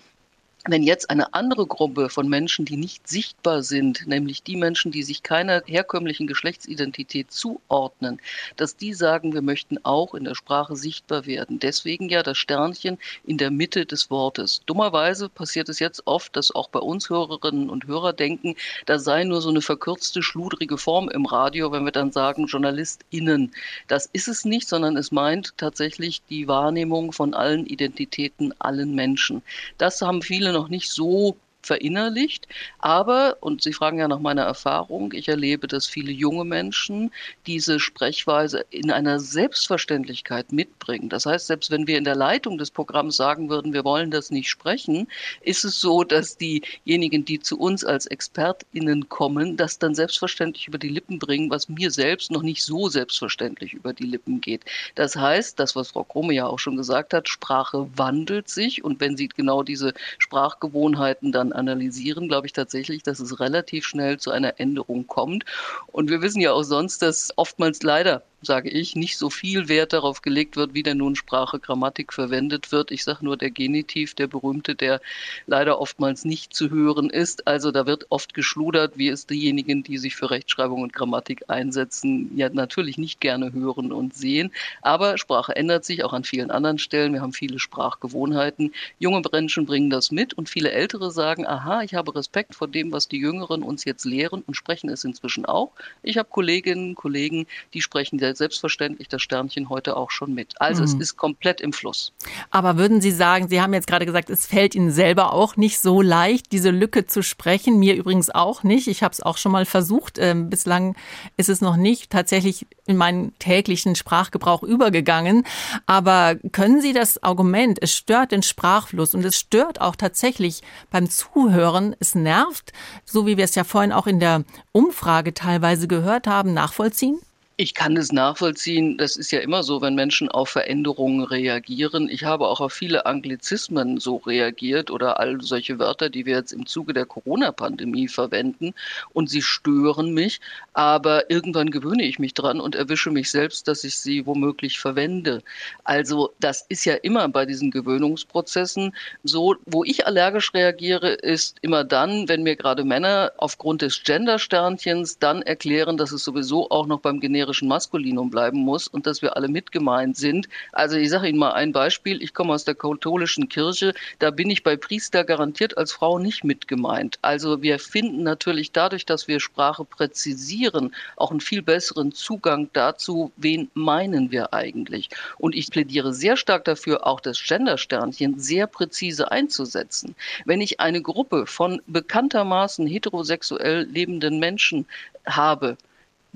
wenn 0.70 0.82
jetzt 0.82 1.08
eine 1.08 1.32
andere 1.32 1.66
Gruppe 1.66 2.10
von 2.10 2.28
Menschen, 2.28 2.66
die 2.66 2.76
nicht 2.76 3.08
sichtbar 3.08 3.62
sind, 3.62 4.06
nämlich 4.06 4.42
die 4.42 4.56
Menschen, 4.56 4.92
die 4.92 5.02
sich 5.02 5.22
keiner 5.22 5.62
herkömmlichen 5.66 6.26
Geschlechtsidentität 6.26 7.32
zuordnen, 7.32 8.20
dass 8.56 8.76
die 8.76 8.92
sagen, 8.92 9.32
wir 9.32 9.40
möchten 9.40 9.78
auch 9.84 10.14
in 10.14 10.24
der 10.24 10.34
Sprache 10.34 10.76
sichtbar 10.76 11.24
werden. 11.24 11.58
Deswegen 11.58 12.10
ja 12.10 12.22
das 12.22 12.36
Sternchen 12.36 12.98
in 13.24 13.38
der 13.38 13.50
Mitte 13.50 13.86
des 13.86 14.10
Wortes. 14.10 14.60
Dummerweise 14.66 15.30
passiert 15.30 15.70
es 15.70 15.78
jetzt 15.78 16.06
oft, 16.06 16.36
dass 16.36 16.54
auch 16.54 16.68
bei 16.68 16.80
uns 16.80 17.08
Hörerinnen 17.08 17.70
und 17.70 17.86
Hörer 17.86 18.12
denken, 18.12 18.54
da 18.84 18.98
sei 18.98 19.24
nur 19.24 19.40
so 19.40 19.48
eine 19.48 19.62
verkürzte, 19.62 20.22
schludrige 20.22 20.76
Form 20.76 21.08
im 21.08 21.24
Radio, 21.24 21.72
wenn 21.72 21.84
wir 21.84 21.92
dann 21.92 22.12
sagen 22.12 22.46
JournalistInnen. 22.46 23.52
Das 23.86 24.10
ist 24.12 24.28
es 24.28 24.44
nicht, 24.44 24.68
sondern 24.68 24.98
es 24.98 25.12
meint 25.12 25.56
tatsächlich 25.56 26.20
die 26.28 26.46
Wahrnehmung 26.46 27.12
von 27.12 27.32
allen 27.32 27.64
Identitäten, 27.66 28.52
allen 28.58 28.94
Menschen. 28.94 29.40
Das 29.78 30.02
haben 30.02 30.20
viele 30.20 30.57
noch 30.58 30.68
nicht 30.68 30.90
so 30.90 31.36
verinnerlicht. 31.62 32.48
Aber, 32.78 33.36
und 33.40 33.62
Sie 33.62 33.72
fragen 33.72 33.98
ja 33.98 34.08
nach 34.08 34.20
meiner 34.20 34.42
Erfahrung, 34.42 35.12
ich 35.12 35.28
erlebe, 35.28 35.66
dass 35.66 35.86
viele 35.86 36.12
junge 36.12 36.44
Menschen 36.44 37.12
diese 37.46 37.80
Sprechweise 37.80 38.64
in 38.70 38.90
einer 38.90 39.20
Selbstverständlichkeit 39.20 40.52
mitbringen. 40.52 41.08
Das 41.08 41.26
heißt, 41.26 41.46
selbst 41.46 41.70
wenn 41.70 41.86
wir 41.86 41.98
in 41.98 42.04
der 42.04 42.16
Leitung 42.16 42.58
des 42.58 42.70
Programms 42.70 43.16
sagen 43.16 43.50
würden, 43.50 43.72
wir 43.72 43.84
wollen 43.84 44.10
das 44.10 44.30
nicht 44.30 44.48
sprechen, 44.48 45.08
ist 45.42 45.64
es 45.64 45.80
so, 45.80 46.04
dass 46.04 46.36
diejenigen, 46.36 47.24
die 47.24 47.40
zu 47.40 47.58
uns 47.58 47.84
als 47.84 48.06
ExpertInnen 48.06 49.08
kommen, 49.08 49.56
das 49.56 49.78
dann 49.78 49.94
selbstverständlich 49.94 50.68
über 50.68 50.78
die 50.78 50.88
Lippen 50.88 51.18
bringen, 51.18 51.50
was 51.50 51.68
mir 51.68 51.90
selbst 51.90 52.30
noch 52.30 52.42
nicht 52.42 52.64
so 52.64 52.88
selbstverständlich 52.88 53.74
über 53.74 53.92
die 53.92 54.06
Lippen 54.06 54.40
geht. 54.40 54.64
Das 54.94 55.16
heißt, 55.16 55.58
das, 55.58 55.76
was 55.76 55.90
Frau 55.90 56.04
Krome 56.04 56.34
ja 56.34 56.46
auch 56.46 56.58
schon 56.58 56.76
gesagt 56.76 57.12
hat, 57.12 57.28
Sprache 57.28 57.88
wandelt 57.96 58.48
sich 58.48 58.84
und 58.84 59.00
wenn 59.00 59.16
Sie 59.16 59.28
genau 59.28 59.62
diese 59.62 59.94
Sprachgewohnheiten 60.18 61.32
dann 61.32 61.47
analysieren, 61.52 62.28
glaube 62.28 62.46
ich 62.46 62.52
tatsächlich, 62.52 63.02
dass 63.02 63.20
es 63.20 63.40
relativ 63.40 63.84
schnell 63.86 64.18
zu 64.18 64.30
einer 64.30 64.58
Änderung 64.60 65.06
kommt. 65.06 65.44
Und 65.88 66.10
wir 66.10 66.22
wissen 66.22 66.40
ja 66.40 66.52
auch 66.52 66.62
sonst, 66.62 67.02
dass 67.02 67.32
oftmals 67.36 67.82
leider 67.82 68.22
sage 68.42 68.70
ich, 68.70 68.94
nicht 68.94 69.18
so 69.18 69.30
viel 69.30 69.68
Wert 69.68 69.92
darauf 69.92 70.22
gelegt 70.22 70.56
wird, 70.56 70.74
wie 70.74 70.82
denn 70.82 70.98
nun 70.98 71.16
Sprache, 71.16 71.58
Grammatik 71.58 72.12
verwendet 72.12 72.70
wird. 72.70 72.90
Ich 72.90 73.04
sage 73.04 73.24
nur 73.24 73.36
der 73.36 73.50
Genitiv, 73.50 74.14
der 74.14 74.28
berühmte, 74.28 74.74
der 74.74 75.00
leider 75.46 75.80
oftmals 75.80 76.24
nicht 76.24 76.54
zu 76.54 76.70
hören 76.70 77.10
ist. 77.10 77.46
Also 77.48 77.72
da 77.72 77.86
wird 77.86 78.06
oft 78.10 78.34
geschludert, 78.34 78.96
wie 78.96 79.08
es 79.08 79.26
diejenigen, 79.26 79.82
die 79.82 79.98
sich 79.98 80.14
für 80.14 80.30
Rechtschreibung 80.30 80.82
und 80.82 80.92
Grammatik 80.92 81.44
einsetzen, 81.48 82.30
ja 82.36 82.48
natürlich 82.48 82.96
nicht 82.98 83.20
gerne 83.20 83.52
hören 83.52 83.92
und 83.92 84.14
sehen. 84.14 84.52
Aber 84.82 85.18
Sprache 85.18 85.56
ändert 85.56 85.84
sich 85.84 86.04
auch 86.04 86.12
an 86.12 86.24
vielen 86.24 86.50
anderen 86.50 86.78
Stellen. 86.78 87.12
Wir 87.12 87.22
haben 87.22 87.32
viele 87.32 87.58
Sprachgewohnheiten. 87.58 88.72
Junge 88.98 89.22
Menschen 89.32 89.66
bringen 89.66 89.90
das 89.90 90.10
mit 90.10 90.34
und 90.34 90.48
viele 90.48 90.70
Ältere 90.70 91.10
sagen, 91.10 91.46
aha, 91.46 91.82
ich 91.82 91.94
habe 91.94 92.14
Respekt 92.14 92.54
vor 92.54 92.68
dem, 92.68 92.92
was 92.92 93.08
die 93.08 93.18
Jüngeren 93.18 93.62
uns 93.62 93.84
jetzt 93.84 94.04
lehren 94.04 94.42
und 94.46 94.54
sprechen 94.54 94.90
es 94.90 95.04
inzwischen 95.04 95.44
auch. 95.44 95.72
Ich 96.02 96.18
habe 96.18 96.28
Kolleginnen, 96.30 96.94
Kollegen, 96.94 97.46
die 97.74 97.82
sprechen 97.82 98.18
selbstverständlich 98.36 99.08
das 99.08 99.22
Sternchen 99.22 99.68
heute 99.68 99.96
auch 99.96 100.10
schon 100.10 100.34
mit. 100.34 100.60
Also 100.60 100.82
mhm. 100.82 100.88
es 100.88 100.94
ist 100.94 101.16
komplett 101.16 101.60
im 101.60 101.72
Fluss. 101.72 102.12
Aber 102.50 102.76
würden 102.76 103.00
Sie 103.00 103.10
sagen, 103.10 103.48
Sie 103.48 103.60
haben 103.60 103.74
jetzt 103.74 103.86
gerade 103.86 104.06
gesagt, 104.06 104.30
es 104.30 104.46
fällt 104.46 104.74
Ihnen 104.74 104.90
selber 104.90 105.32
auch 105.32 105.56
nicht 105.56 105.80
so 105.80 106.02
leicht, 106.02 106.52
diese 106.52 106.70
Lücke 106.70 107.06
zu 107.06 107.22
sprechen. 107.22 107.78
Mir 107.78 107.94
übrigens 107.94 108.30
auch 108.30 108.62
nicht. 108.62 108.88
Ich 108.88 109.02
habe 109.02 109.12
es 109.12 109.22
auch 109.22 109.38
schon 109.38 109.52
mal 109.52 109.64
versucht. 109.64 110.18
Ähm, 110.18 110.50
bislang 110.50 110.96
ist 111.36 111.48
es 111.48 111.60
noch 111.60 111.76
nicht 111.76 112.10
tatsächlich 112.10 112.66
in 112.86 112.96
meinen 112.96 113.38
täglichen 113.38 113.94
Sprachgebrauch 113.94 114.62
übergegangen. 114.62 115.44
Aber 115.86 116.36
können 116.52 116.80
Sie 116.80 116.92
das 116.92 117.22
Argument, 117.22 117.78
es 117.80 117.94
stört 117.94 118.32
den 118.32 118.42
Sprachfluss 118.42 119.14
und 119.14 119.24
es 119.24 119.36
stört 119.36 119.80
auch 119.80 119.96
tatsächlich 119.96 120.62
beim 120.90 121.08
Zuhören, 121.08 121.94
es 122.00 122.14
nervt, 122.14 122.72
so 123.04 123.26
wie 123.26 123.36
wir 123.36 123.44
es 123.44 123.54
ja 123.54 123.64
vorhin 123.64 123.92
auch 123.92 124.06
in 124.06 124.20
der 124.20 124.44
Umfrage 124.72 125.34
teilweise 125.34 125.86
gehört 125.88 126.26
haben, 126.26 126.54
nachvollziehen? 126.54 127.18
Ich 127.60 127.74
kann 127.74 127.96
es 127.96 128.12
nachvollziehen. 128.12 128.98
Das 128.98 129.16
ist 129.16 129.32
ja 129.32 129.40
immer 129.40 129.64
so, 129.64 129.80
wenn 129.80 129.96
Menschen 129.96 130.28
auf 130.28 130.48
Veränderungen 130.48 131.24
reagieren. 131.24 132.08
Ich 132.08 132.22
habe 132.22 132.46
auch 132.46 132.60
auf 132.60 132.72
viele 132.72 133.04
Anglizismen 133.04 133.98
so 133.98 134.18
reagiert 134.18 134.92
oder 134.92 135.18
all 135.18 135.40
solche 135.40 135.80
Wörter, 135.80 136.08
die 136.08 136.24
wir 136.24 136.36
jetzt 136.36 136.52
im 136.52 136.66
Zuge 136.66 136.92
der 136.92 137.04
Corona-Pandemie 137.04 138.06
verwenden. 138.06 138.74
Und 139.12 139.28
sie 139.28 139.42
stören 139.42 140.14
mich. 140.14 140.40
Aber 140.72 141.32
irgendwann 141.32 141.72
gewöhne 141.72 142.04
ich 142.04 142.20
mich 142.20 142.32
dran 142.32 142.60
und 142.60 142.76
erwische 142.76 143.10
mich 143.10 143.28
selbst, 143.28 143.66
dass 143.66 143.82
ich 143.82 143.98
sie 143.98 144.24
womöglich 144.24 144.78
verwende. 144.78 145.42
Also 145.82 146.32
das 146.38 146.64
ist 146.68 146.84
ja 146.84 146.94
immer 146.94 147.28
bei 147.28 147.44
diesen 147.44 147.72
Gewöhnungsprozessen 147.72 148.94
so. 149.24 149.56
Wo 149.66 149.82
ich 149.82 150.06
allergisch 150.06 150.54
reagiere, 150.54 151.08
ist 151.08 151.56
immer 151.62 151.82
dann, 151.82 152.28
wenn 152.28 152.44
mir 152.44 152.54
gerade 152.54 152.84
Männer 152.84 153.32
aufgrund 153.36 153.82
des 153.82 154.00
Gender-Sternchens 154.04 155.18
dann 155.18 155.42
erklären, 155.42 155.96
dass 155.96 156.12
es 156.12 156.22
sowieso 156.22 156.70
auch 156.70 156.86
noch 156.86 157.00
beim 157.00 157.18
generischen 157.18 157.47
generischen 157.48 157.68
Maskulinum 157.68 158.30
bleiben 158.30 158.58
muss 158.58 158.88
und 158.88 159.06
dass 159.06 159.22
wir 159.22 159.36
alle 159.36 159.48
mitgemeint 159.48 160.16
sind. 160.16 160.48
Also 160.72 160.96
ich 160.96 161.08
sage 161.08 161.28
Ihnen 161.28 161.38
mal 161.38 161.52
ein 161.52 161.72
Beispiel. 161.72 162.22
Ich 162.22 162.34
komme 162.34 162.52
aus 162.52 162.64
der 162.64 162.74
katholischen 162.74 163.48
Kirche. 163.48 163.94
Da 164.18 164.30
bin 164.30 164.50
ich 164.50 164.62
bei 164.62 164.76
Priester 164.76 165.24
garantiert 165.24 165.78
als 165.78 165.92
Frau 165.92 166.18
nicht 166.18 166.44
mitgemeint. 166.44 167.18
Also 167.22 167.62
wir 167.62 167.78
finden 167.78 168.22
natürlich 168.22 168.72
dadurch, 168.72 169.06
dass 169.06 169.28
wir 169.28 169.40
Sprache 169.40 169.84
präzisieren, 169.84 170.94
auch 171.16 171.30
einen 171.30 171.40
viel 171.40 171.62
besseren 171.62 172.12
Zugang 172.12 172.68
dazu, 172.72 173.32
wen 173.36 173.70
meinen 173.74 174.30
wir 174.30 174.52
eigentlich. 174.52 175.08
Und 175.38 175.54
ich 175.54 175.70
plädiere 175.70 176.12
sehr 176.12 176.36
stark 176.36 176.64
dafür, 176.64 177.06
auch 177.06 177.20
das 177.20 177.42
Gendersternchen 177.42 178.38
sehr 178.38 178.66
präzise 178.66 179.30
einzusetzen. 179.30 180.14
Wenn 180.44 180.60
ich 180.60 180.80
eine 180.80 181.00
Gruppe 181.00 181.46
von 181.46 181.80
bekanntermaßen 181.86 182.86
heterosexuell 182.86 183.84
lebenden 183.84 184.38
Menschen 184.38 184.86
habe, 185.26 185.76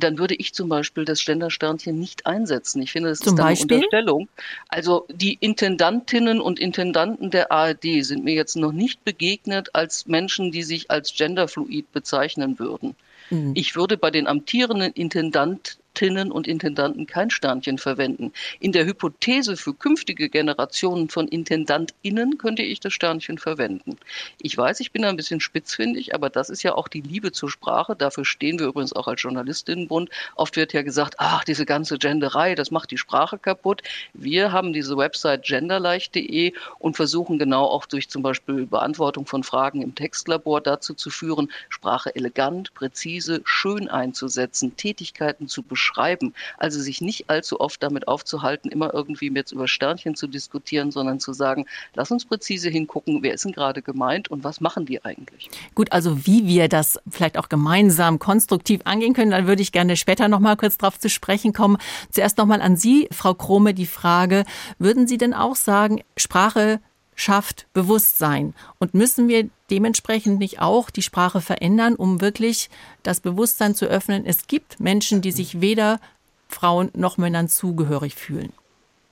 dann 0.03 0.19
würde 0.19 0.35
ich 0.35 0.53
zum 0.53 0.69
Beispiel 0.69 1.05
das 1.05 1.25
Gendersternchen 1.25 1.99
nicht 1.99 2.27
einsetzen. 2.27 2.83
Ich 2.83 2.93
finde, 2.93 3.11
das 3.11 3.21
zum 3.21 3.35
ist 3.35 3.41
eine? 3.41 3.59
Unterstellung. 3.61 4.29
Also 4.69 5.07
die 5.09 5.37
Intendantinnen 5.41 6.41
und 6.41 6.59
Intendanten 6.59 7.31
der 7.31 7.53
ARD 7.53 8.05
sind 8.05 8.25
mir 8.25 8.35
jetzt 8.35 8.57
noch 8.57 8.73
nicht 8.73 9.05
begegnet 9.05 9.75
als 9.75 10.07
Menschen, 10.07 10.51
die 10.53 10.63
sich 10.63 10.91
als 10.91 11.15
genderfluid 11.15 11.91
bezeichnen 11.93 12.59
würden. 12.59 12.97
Mhm. 13.31 13.53
Ich 13.55 13.77
würde 13.77 13.97
bei 13.97 14.11
den 14.11 14.27
amtierenden 14.27 14.93
Intendant 14.93 15.79
Intendantinnen 15.93 16.33
und 16.33 16.49
Intendanten 16.49 17.07
kein 17.07 17.31
Sternchen 17.31 17.77
verwenden. 17.77 18.33
In 18.61 18.73
der 18.73 18.87
Hypothese 18.87 19.57
für 19.59 19.75
künftige 19.75 20.31
Generationen 20.31 21.11
von 21.11 21.29
IntendantInnen 21.29 22.39
könnte 22.39 22.63
ich 22.63 22.81
das 22.81 22.95
Sternchen 22.95 23.37
verwenden. 23.37 23.99
Ich 24.41 24.57
weiß, 24.57 24.81
ich 24.81 24.93
bin 24.93 25.05
ein 25.05 25.17
bisschen 25.17 25.41
spitzfindig, 25.41 26.15
aber 26.15 26.31
das 26.31 26.49
ist 26.49 26.63
ja 26.63 26.75
auch 26.75 26.89
die 26.89 27.03
Liebe 27.03 27.33
zur 27.33 27.51
Sprache. 27.51 27.95
Dafür 27.95 28.25
stehen 28.25 28.59
wir 28.59 28.69
übrigens 28.69 28.95
auch 28.95 29.07
als 29.07 29.21
Journalistinnenbund. 29.23 30.09
Oft 30.35 30.57
wird 30.57 30.73
ja 30.73 30.83
gesagt, 30.83 31.17
ach, 31.19 31.45
diese 31.45 31.67
ganze 31.67 31.99
Genderei, 31.99 32.55
das 32.55 32.71
macht 32.71 32.91
die 32.91 32.99
Sprache 32.99 33.39
kaputt. 33.39 33.83
Wir 34.15 34.51
haben 34.51 34.73
diese 34.73 34.97
Website 34.97 35.45
genderleicht.de 35.45 36.55
und 36.79 36.97
versuchen 36.97 37.39
genau 37.39 37.67
auch 37.67 37.85
durch 37.85 38.09
zum 38.09 38.23
Beispiel 38.23 38.67
Beantwortung 38.67 39.27
von 39.27 39.43
Fragen 39.43 39.83
im 39.83 39.95
Textlabor 39.95 40.63
dazu 40.63 40.95
zu 40.95 41.11
führen, 41.11 41.53
Sprache 41.69 42.15
elegant, 42.17 42.73
präzise, 42.73 43.43
schön 43.45 43.89
einzusetzen, 43.89 44.77
Tätigkeiten 44.77 45.49
zu 45.49 45.63
beschreiben 45.63 45.82
beschreiben. 45.83 46.33
Also 46.59 46.81
sich 46.81 47.01
nicht 47.01 47.29
allzu 47.29 47.61
oft 47.61 47.83
damit 47.83 48.07
aufzuhalten, 48.07 48.71
immer 48.71 48.95
irgendwie 48.95 49.33
jetzt 49.35 49.53
über 49.53 49.67
Sternchen 49.67 50.15
zu 50.15 50.29
diskutieren, 50.29 50.93
sondern 50.93 51.19
zu 51.19 51.33
sagen, 51.33 51.67
lass 51.95 52.11
uns 52.11 52.25
präzise 52.25 52.69
hingucken, 52.69 53.23
wer 53.23 53.35
ist 53.35 53.45
denn 53.45 53.53
gerade 53.53 53.83
gemeint 53.83 54.31
und 54.31 54.45
was 54.45 54.61
machen 54.61 54.87
die 54.87 55.05
eigentlich? 55.05 55.51
Gut, 55.75 55.91
also 55.91 56.25
wie 56.25 56.47
wir 56.47 56.69
das 56.69 57.01
vielleicht 57.11 57.37
auch 57.37 57.49
gemeinsam 57.49 58.21
konstruktiv 58.21 58.83
angehen 58.85 59.13
können, 59.13 59.33
dann 59.33 59.49
würde 59.49 59.63
ich 59.63 59.73
gerne 59.73 59.97
später 59.97 60.29
noch 60.29 60.41
mal 60.41 60.57
kurz 60.57 60.79
darauf 60.79 60.99
zu 60.99 61.11
sprechen 61.11 61.53
kommen. 61.53 61.79
Zuerst 62.11 62.39
noch 62.39 62.47
mal 62.47 62.63
an 62.63 62.77
Sie, 62.77 63.09
Frau 63.11 63.35
Krome, 63.35 63.75
die 63.75 63.87
Frage, 63.87 64.45
würden 64.79 65.09
Sie 65.09 65.19
denn 65.19 65.35
auch 65.35 65.57
sagen, 65.57 66.03
Sprache 66.17 66.81
schafft 67.23 67.67
Bewusstsein. 67.73 68.55
Und 68.79 68.95
müssen 68.95 69.29
wir 69.29 69.49
dementsprechend 69.71 70.39
nicht 70.39 70.61
auch 70.61 70.91
die 70.91 71.03
Sprache 71.03 71.41
verändern, 71.41 71.95
um 71.95 72.21
wirklich 72.21 72.71
das 73.03 73.21
Bewusstsein 73.21 73.75
zu 73.75 73.87
öffnen? 73.87 74.27
Es 74.27 74.47
gibt 74.47 74.81
Menschen, 74.81 75.23
die 75.23 75.33
sich 75.33 75.61
weder 75.61 76.01
Frauen 76.49 76.91
noch 76.95 77.17
Männern 77.17 77.49
zugehörig 77.49 78.15
fühlen. 78.15 78.53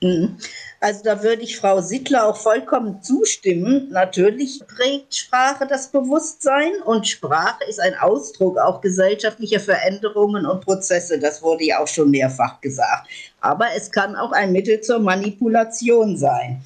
Mhm. 0.03 0.39
Also 0.81 1.03
da 1.05 1.23
würde 1.23 1.43
ich 1.43 1.59
Frau 1.59 1.83
Sittler 1.83 2.27
auch 2.27 2.37
vollkommen 2.37 3.03
zustimmen. 3.03 3.89
Natürlich 3.91 4.63
prägt 4.67 5.15
Sprache 5.15 5.67
das 5.67 5.89
Bewusstsein 5.89 6.73
und 6.87 7.07
Sprache 7.07 7.65
ist 7.69 7.81
ein 7.81 7.95
Ausdruck 7.99 8.57
auch 8.57 8.81
gesellschaftlicher 8.81 9.61
Veränderungen 9.61 10.47
und 10.47 10.65
Prozesse. 10.65 11.19
Das 11.19 11.43
wurde 11.43 11.65
ja 11.65 11.81
auch 11.81 11.89
schon 11.89 12.11
mehrfach 12.11 12.61
gesagt. 12.63 13.09
Aber 13.43 13.67
es 13.77 13.91
kann 13.91 14.17
auch 14.17 14.33
ein 14.33 14.53
Mittel 14.53 14.81
zur 14.81 15.01
Manipulation 15.01 16.17
sein. 16.17 16.63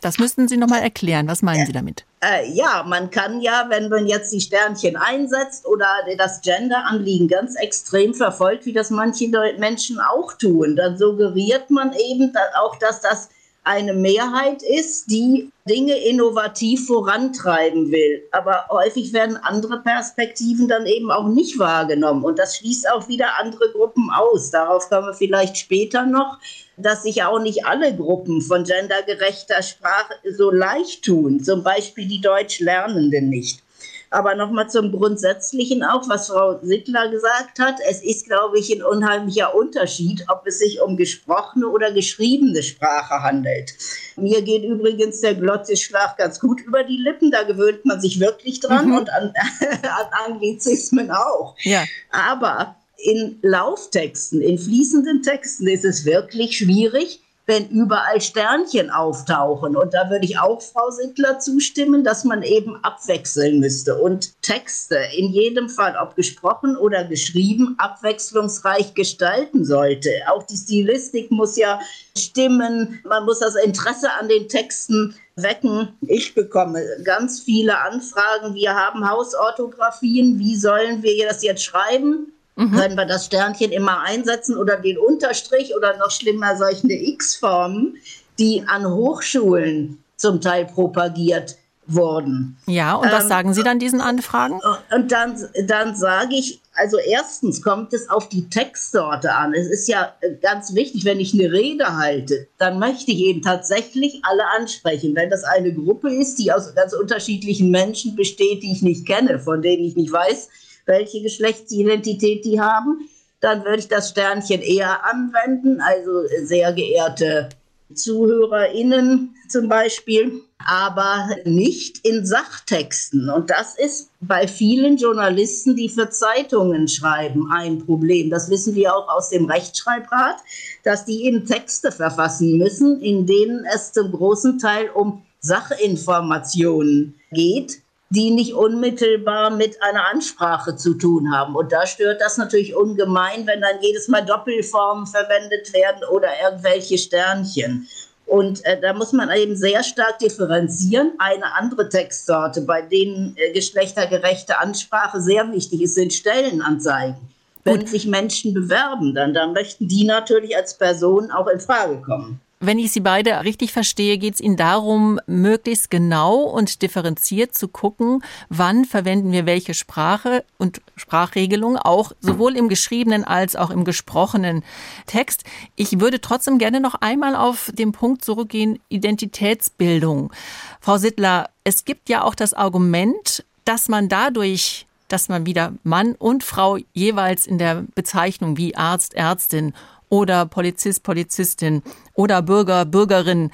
Das 0.00 0.18
müssten 0.18 0.46
Sie 0.46 0.56
noch 0.56 0.68
mal 0.68 0.78
erklären. 0.78 1.26
Was 1.26 1.42
meinen 1.42 1.66
Sie 1.66 1.72
damit? 1.72 2.04
Äh, 2.20 2.50
ja, 2.52 2.84
man 2.86 3.10
kann 3.10 3.40
ja, 3.40 3.66
wenn 3.68 3.88
man 3.88 4.06
jetzt 4.06 4.32
die 4.32 4.40
Sternchen 4.40 4.96
einsetzt 4.96 5.66
oder 5.66 5.86
das 6.16 6.40
Gender-Anliegen 6.40 7.28
ganz 7.28 7.56
extrem 7.56 8.14
verfolgt, 8.14 8.64
wie 8.66 8.72
das 8.72 8.90
manche 8.90 9.28
Menschen 9.58 9.98
auch 10.00 10.32
tun, 10.34 10.76
dann 10.76 10.96
suggeriert 10.96 11.70
man 11.70 11.92
eben 11.92 12.32
auch, 12.60 12.76
dass 12.76 13.00
das 13.00 13.28
eine 13.64 13.92
Mehrheit 13.92 14.62
ist, 14.62 15.10
die 15.10 15.50
Dinge 15.68 15.94
innovativ 15.94 16.86
vorantreiben 16.86 17.90
will. 17.90 18.22
Aber 18.32 18.64
häufig 18.70 19.12
werden 19.12 19.36
andere 19.36 19.80
Perspektiven 19.82 20.68
dann 20.68 20.86
eben 20.86 21.10
auch 21.10 21.28
nicht 21.28 21.58
wahrgenommen. 21.58 22.24
Und 22.24 22.38
das 22.38 22.56
schließt 22.56 22.90
auch 22.90 23.08
wieder 23.08 23.38
andere 23.38 23.70
Gruppen 23.72 24.10
aus. 24.10 24.50
Darauf 24.50 24.88
kommen 24.88 25.08
wir 25.08 25.14
vielleicht 25.14 25.58
später 25.58 26.06
noch, 26.06 26.38
dass 26.78 27.02
sich 27.02 27.22
auch 27.24 27.40
nicht 27.40 27.66
alle 27.66 27.94
Gruppen 27.94 28.40
von 28.40 28.64
gendergerechter 28.64 29.62
Sprache 29.62 30.14
so 30.30 30.50
leicht 30.50 31.04
tun. 31.04 31.42
Zum 31.42 31.62
Beispiel 31.62 32.06
die 32.06 32.20
Deutschlernenden 32.20 33.28
nicht. 33.28 33.62
Aber 34.10 34.34
nochmal 34.34 34.70
zum 34.70 34.90
Grundsätzlichen 34.90 35.82
auch, 35.82 36.08
was 36.08 36.28
Frau 36.28 36.58
Sittler 36.62 37.10
gesagt 37.10 37.58
hat. 37.58 37.74
Es 37.86 38.02
ist, 38.02 38.26
glaube 38.26 38.58
ich, 38.58 38.74
ein 38.74 38.82
unheimlicher 38.82 39.54
Unterschied, 39.54 40.24
ob 40.28 40.46
es 40.46 40.60
sich 40.60 40.80
um 40.80 40.96
gesprochene 40.96 41.68
oder 41.68 41.92
geschriebene 41.92 42.62
Sprache 42.62 43.22
handelt. 43.22 43.74
Mir 44.16 44.40
geht 44.40 44.64
übrigens 44.64 45.20
der 45.20 45.34
Glottisschlag 45.34 46.16
ganz 46.16 46.40
gut 46.40 46.60
über 46.62 46.84
die 46.84 46.96
Lippen. 46.96 47.30
Da 47.30 47.42
gewöhnt 47.42 47.84
man 47.84 48.00
sich 48.00 48.18
wirklich 48.18 48.60
dran 48.60 48.88
mhm. 48.88 48.96
und 48.96 49.12
an, 49.12 49.34
an 49.82 50.32
Anglizismen 50.32 51.10
auch. 51.10 51.54
Ja. 51.60 51.84
Aber 52.10 52.76
in 52.98 53.38
Lauftexten, 53.42 54.42
in 54.42 54.58
fließenden 54.58 55.22
Texten 55.22 55.68
ist 55.68 55.84
es 55.84 56.04
wirklich 56.04 56.58
schwierig, 56.58 57.20
wenn 57.46 57.70
überall 57.70 58.20
Sternchen 58.20 58.90
auftauchen. 58.90 59.74
Und 59.74 59.94
da 59.94 60.10
würde 60.10 60.26
ich 60.26 60.38
auch 60.38 60.60
Frau 60.60 60.90
Sittler 60.90 61.38
zustimmen, 61.38 62.04
dass 62.04 62.24
man 62.24 62.42
eben 62.42 62.76
abwechseln 62.84 63.60
müsste 63.60 63.96
und 63.96 64.42
Texte 64.42 64.98
in 65.16 65.30
jedem 65.32 65.70
Fall, 65.70 65.96
ob 66.00 66.14
gesprochen 66.14 66.76
oder 66.76 67.04
geschrieben, 67.04 67.74
abwechslungsreich 67.78 68.92
gestalten 68.92 69.64
sollte. 69.64 70.10
Auch 70.30 70.42
die 70.42 70.58
Stilistik 70.58 71.30
muss 71.30 71.56
ja 71.56 71.80
stimmen, 72.18 73.00
man 73.04 73.24
muss 73.24 73.38
das 73.38 73.54
Interesse 73.54 74.12
an 74.20 74.28
den 74.28 74.48
Texten 74.48 75.14
wecken. 75.36 75.96
Ich 76.02 76.34
bekomme 76.34 76.84
ganz 77.04 77.40
viele 77.40 77.78
Anfragen. 77.78 78.54
Wir 78.54 78.74
haben 78.74 79.08
Hausorthografien. 79.08 80.38
Wie 80.38 80.56
sollen 80.56 81.02
wir 81.02 81.26
das 81.26 81.42
jetzt 81.42 81.64
schreiben? 81.64 82.32
Mhm. 82.58 82.72
Können 82.72 82.96
wir 82.96 83.06
das 83.06 83.26
Sternchen 83.26 83.70
immer 83.70 84.00
einsetzen 84.00 84.56
oder 84.56 84.78
den 84.78 84.98
Unterstrich 84.98 85.76
oder 85.76 85.96
noch 85.96 86.10
schlimmer 86.10 86.56
solche 86.56 86.92
X-Formen, 86.92 87.96
die 88.40 88.64
an 88.66 88.84
Hochschulen 88.84 90.02
zum 90.16 90.40
Teil 90.40 90.66
propagiert 90.66 91.56
wurden. 91.86 92.56
Ja, 92.66 92.96
und 92.96 93.10
was 93.12 93.22
ähm, 93.22 93.28
sagen 93.28 93.54
Sie 93.54 93.62
dann 93.62 93.78
diesen 93.78 94.00
Anfragen? 94.00 94.60
Und 94.94 95.12
dann, 95.12 95.36
dann 95.66 95.94
sage 95.94 96.34
ich, 96.34 96.60
also 96.74 96.98
erstens 96.98 97.62
kommt 97.62 97.92
es 97.92 98.10
auf 98.10 98.28
die 98.28 98.48
Textsorte 98.50 99.32
an. 99.32 99.54
Es 99.54 99.68
ist 99.68 99.88
ja 99.88 100.12
ganz 100.42 100.74
wichtig, 100.74 101.04
wenn 101.04 101.20
ich 101.20 101.34
eine 101.34 101.52
Rede 101.52 101.96
halte, 101.96 102.48
dann 102.58 102.80
möchte 102.80 103.12
ich 103.12 103.20
eben 103.20 103.40
tatsächlich 103.40 104.20
alle 104.22 104.42
ansprechen. 104.58 105.14
Wenn 105.14 105.30
das 105.30 105.44
eine 105.44 105.72
Gruppe 105.72 106.12
ist, 106.12 106.40
die 106.40 106.52
aus 106.52 106.74
ganz 106.74 106.92
unterschiedlichen 106.92 107.70
Menschen 107.70 108.16
besteht, 108.16 108.64
die 108.64 108.72
ich 108.72 108.82
nicht 108.82 109.06
kenne, 109.06 109.38
von 109.38 109.62
denen 109.62 109.84
ich 109.84 109.94
nicht 109.94 110.12
weiß, 110.12 110.48
welche 110.88 111.22
Geschlechtsidentität 111.22 112.44
die 112.44 112.60
haben, 112.60 113.08
dann 113.40 113.64
würde 113.64 113.78
ich 113.78 113.88
das 113.88 114.10
Sternchen 114.10 114.62
eher 114.62 115.04
anwenden. 115.04 115.80
Also 115.80 116.26
sehr 116.42 116.72
geehrte 116.72 117.50
ZuhörerInnen 117.94 119.34
zum 119.48 119.68
Beispiel, 119.68 120.42
aber 120.58 121.28
nicht 121.44 122.04
in 122.06 122.26
Sachtexten. 122.26 123.30
Und 123.30 123.50
das 123.50 123.78
ist 123.78 124.10
bei 124.20 124.46
vielen 124.46 124.96
Journalisten, 124.96 125.76
die 125.76 125.88
für 125.88 126.10
Zeitungen 126.10 126.88
schreiben, 126.88 127.50
ein 127.50 127.78
Problem. 127.78 128.30
Das 128.30 128.50
wissen 128.50 128.74
wir 128.74 128.94
auch 128.94 129.08
aus 129.08 129.30
dem 129.30 129.46
Rechtschreibrat, 129.46 130.36
dass 130.84 131.04
die 131.04 131.24
eben 131.24 131.46
Texte 131.46 131.92
verfassen 131.92 132.58
müssen, 132.58 133.00
in 133.00 133.24
denen 133.26 133.64
es 133.74 133.92
zum 133.92 134.12
großen 134.12 134.58
Teil 134.58 134.90
um 134.90 135.22
Sachinformationen 135.40 137.14
geht 137.30 137.80
die 138.10 138.30
nicht 138.30 138.54
unmittelbar 138.54 139.50
mit 139.50 139.82
einer 139.82 140.08
Ansprache 140.08 140.76
zu 140.76 140.94
tun 140.94 141.32
haben. 141.32 141.54
Und 141.54 141.72
da 141.72 141.86
stört 141.86 142.20
das 142.20 142.38
natürlich 142.38 142.74
ungemein, 142.74 143.46
wenn 143.46 143.60
dann 143.60 143.82
jedes 143.82 144.08
Mal 144.08 144.24
Doppelformen 144.24 145.06
verwendet 145.06 145.72
werden 145.74 146.02
oder 146.10 146.28
irgendwelche 146.42 146.96
Sternchen. 146.96 147.86
Und 148.24 148.64
äh, 148.64 148.80
da 148.80 148.92
muss 148.92 149.12
man 149.12 149.30
eben 149.30 149.56
sehr 149.56 149.82
stark 149.82 150.18
differenzieren. 150.18 151.12
Eine 151.18 151.54
andere 151.54 151.88
Textsorte, 151.88 152.62
bei 152.62 152.82
denen 152.82 153.34
äh, 153.36 153.52
geschlechtergerechte 153.52 154.58
Ansprache 154.58 155.20
sehr 155.20 155.50
wichtig 155.52 155.82
ist, 155.82 155.94
sind 155.94 156.12
Stellenanzeigen. 156.12 157.16
Wenn 157.64 157.80
Gut. 157.80 157.88
sich 157.88 158.06
Menschen 158.06 158.54
bewerben, 158.54 159.14
dann, 159.14 159.34
dann 159.34 159.52
möchten 159.52 159.88
die 159.88 160.04
natürlich 160.04 160.56
als 160.56 160.76
Person 160.76 161.30
auch 161.30 161.48
in 161.48 161.60
Frage 161.60 162.00
kommen. 162.00 162.40
Wenn 162.60 162.80
ich 162.80 162.90
Sie 162.90 163.00
beide 163.00 163.44
richtig 163.44 163.72
verstehe, 163.72 164.18
geht 164.18 164.34
es 164.34 164.40
Ihnen 164.40 164.56
darum, 164.56 165.20
möglichst 165.26 165.90
genau 165.90 166.40
und 166.40 166.82
differenziert 166.82 167.54
zu 167.54 167.68
gucken, 167.68 168.24
wann 168.48 168.84
verwenden 168.84 169.30
wir 169.30 169.46
welche 169.46 169.74
Sprache 169.74 170.44
und 170.58 170.80
Sprachregelung, 170.96 171.76
auch 171.76 172.10
sowohl 172.20 172.56
im 172.56 172.68
geschriebenen 172.68 173.22
als 173.22 173.54
auch 173.54 173.70
im 173.70 173.84
gesprochenen 173.84 174.64
Text. 175.06 175.44
Ich 175.76 176.00
würde 176.00 176.20
trotzdem 176.20 176.58
gerne 176.58 176.80
noch 176.80 176.96
einmal 176.96 177.36
auf 177.36 177.70
den 177.72 177.92
Punkt 177.92 178.24
zurückgehen, 178.24 178.80
Identitätsbildung. 178.88 180.32
Frau 180.80 180.98
Sittler, 180.98 181.50
es 181.62 181.84
gibt 181.84 182.08
ja 182.08 182.24
auch 182.24 182.34
das 182.34 182.54
Argument, 182.54 183.44
dass 183.64 183.88
man 183.88 184.08
dadurch 184.08 184.86
dass 185.08 185.30
man 185.30 185.46
wieder 185.46 185.72
Mann 185.84 186.14
und 186.14 186.44
Frau 186.44 186.76
jeweils 186.92 187.46
in 187.46 187.56
der 187.56 187.86
Bezeichnung 187.94 188.58
wie 188.58 188.76
Arzt, 188.76 189.14
Ärztin 189.14 189.72
oder 190.08 190.46
Polizist, 190.46 191.02
Polizistin 191.02 191.82
oder 192.14 192.42
Bürger, 192.42 192.84
Bürgerin 192.84 193.50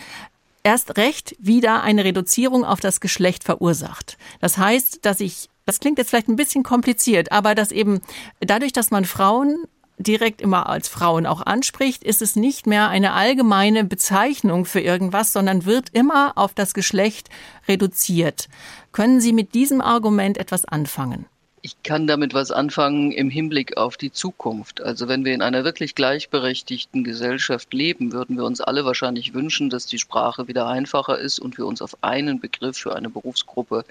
erst 0.62 0.96
recht 0.96 1.36
wieder 1.38 1.82
eine 1.82 2.04
Reduzierung 2.04 2.64
auf 2.64 2.80
das 2.80 3.00
Geschlecht 3.00 3.44
verursacht. 3.44 4.16
Das 4.40 4.58
heißt, 4.58 5.04
dass 5.04 5.20
ich, 5.20 5.48
das 5.66 5.78
klingt 5.78 5.98
jetzt 5.98 6.10
vielleicht 6.10 6.28
ein 6.28 6.36
bisschen 6.36 6.62
kompliziert, 6.62 7.30
aber 7.32 7.54
dass 7.54 7.70
eben 7.70 8.00
dadurch, 8.40 8.72
dass 8.72 8.90
man 8.90 9.04
Frauen 9.04 9.64
direkt 9.98 10.40
immer 10.40 10.68
als 10.68 10.88
Frauen 10.88 11.26
auch 11.26 11.42
anspricht, 11.42 12.02
ist 12.02 12.20
es 12.20 12.34
nicht 12.34 12.66
mehr 12.66 12.88
eine 12.88 13.12
allgemeine 13.12 13.84
Bezeichnung 13.84 14.64
für 14.64 14.80
irgendwas, 14.80 15.32
sondern 15.32 15.66
wird 15.66 15.90
immer 15.92 16.32
auf 16.36 16.52
das 16.54 16.74
Geschlecht 16.74 17.28
reduziert. 17.68 18.48
Können 18.90 19.20
Sie 19.20 19.32
mit 19.32 19.54
diesem 19.54 19.80
Argument 19.80 20.38
etwas 20.38 20.64
anfangen? 20.64 21.26
Ich 21.66 21.82
kann 21.82 22.06
damit 22.06 22.34
was 22.34 22.50
anfangen 22.50 23.10
im 23.10 23.30
Hinblick 23.30 23.78
auf 23.78 23.96
die 23.96 24.12
Zukunft. 24.12 24.82
Also 24.82 25.08
wenn 25.08 25.24
wir 25.24 25.32
in 25.32 25.40
einer 25.40 25.64
wirklich 25.64 25.94
gleichberechtigten 25.94 27.04
Gesellschaft 27.04 27.72
leben, 27.72 28.12
würden 28.12 28.36
wir 28.36 28.44
uns 28.44 28.60
alle 28.60 28.84
wahrscheinlich 28.84 29.32
wünschen, 29.32 29.70
dass 29.70 29.86
die 29.86 29.98
Sprache 29.98 30.46
wieder 30.46 30.66
einfacher 30.66 31.18
ist 31.18 31.38
und 31.38 31.56
wir 31.56 31.64
uns 31.64 31.80
auf 31.80 31.96
einen 32.02 32.38
Begriff 32.38 32.76
für 32.76 32.94
eine 32.94 33.08
Berufsgruppe 33.08 33.86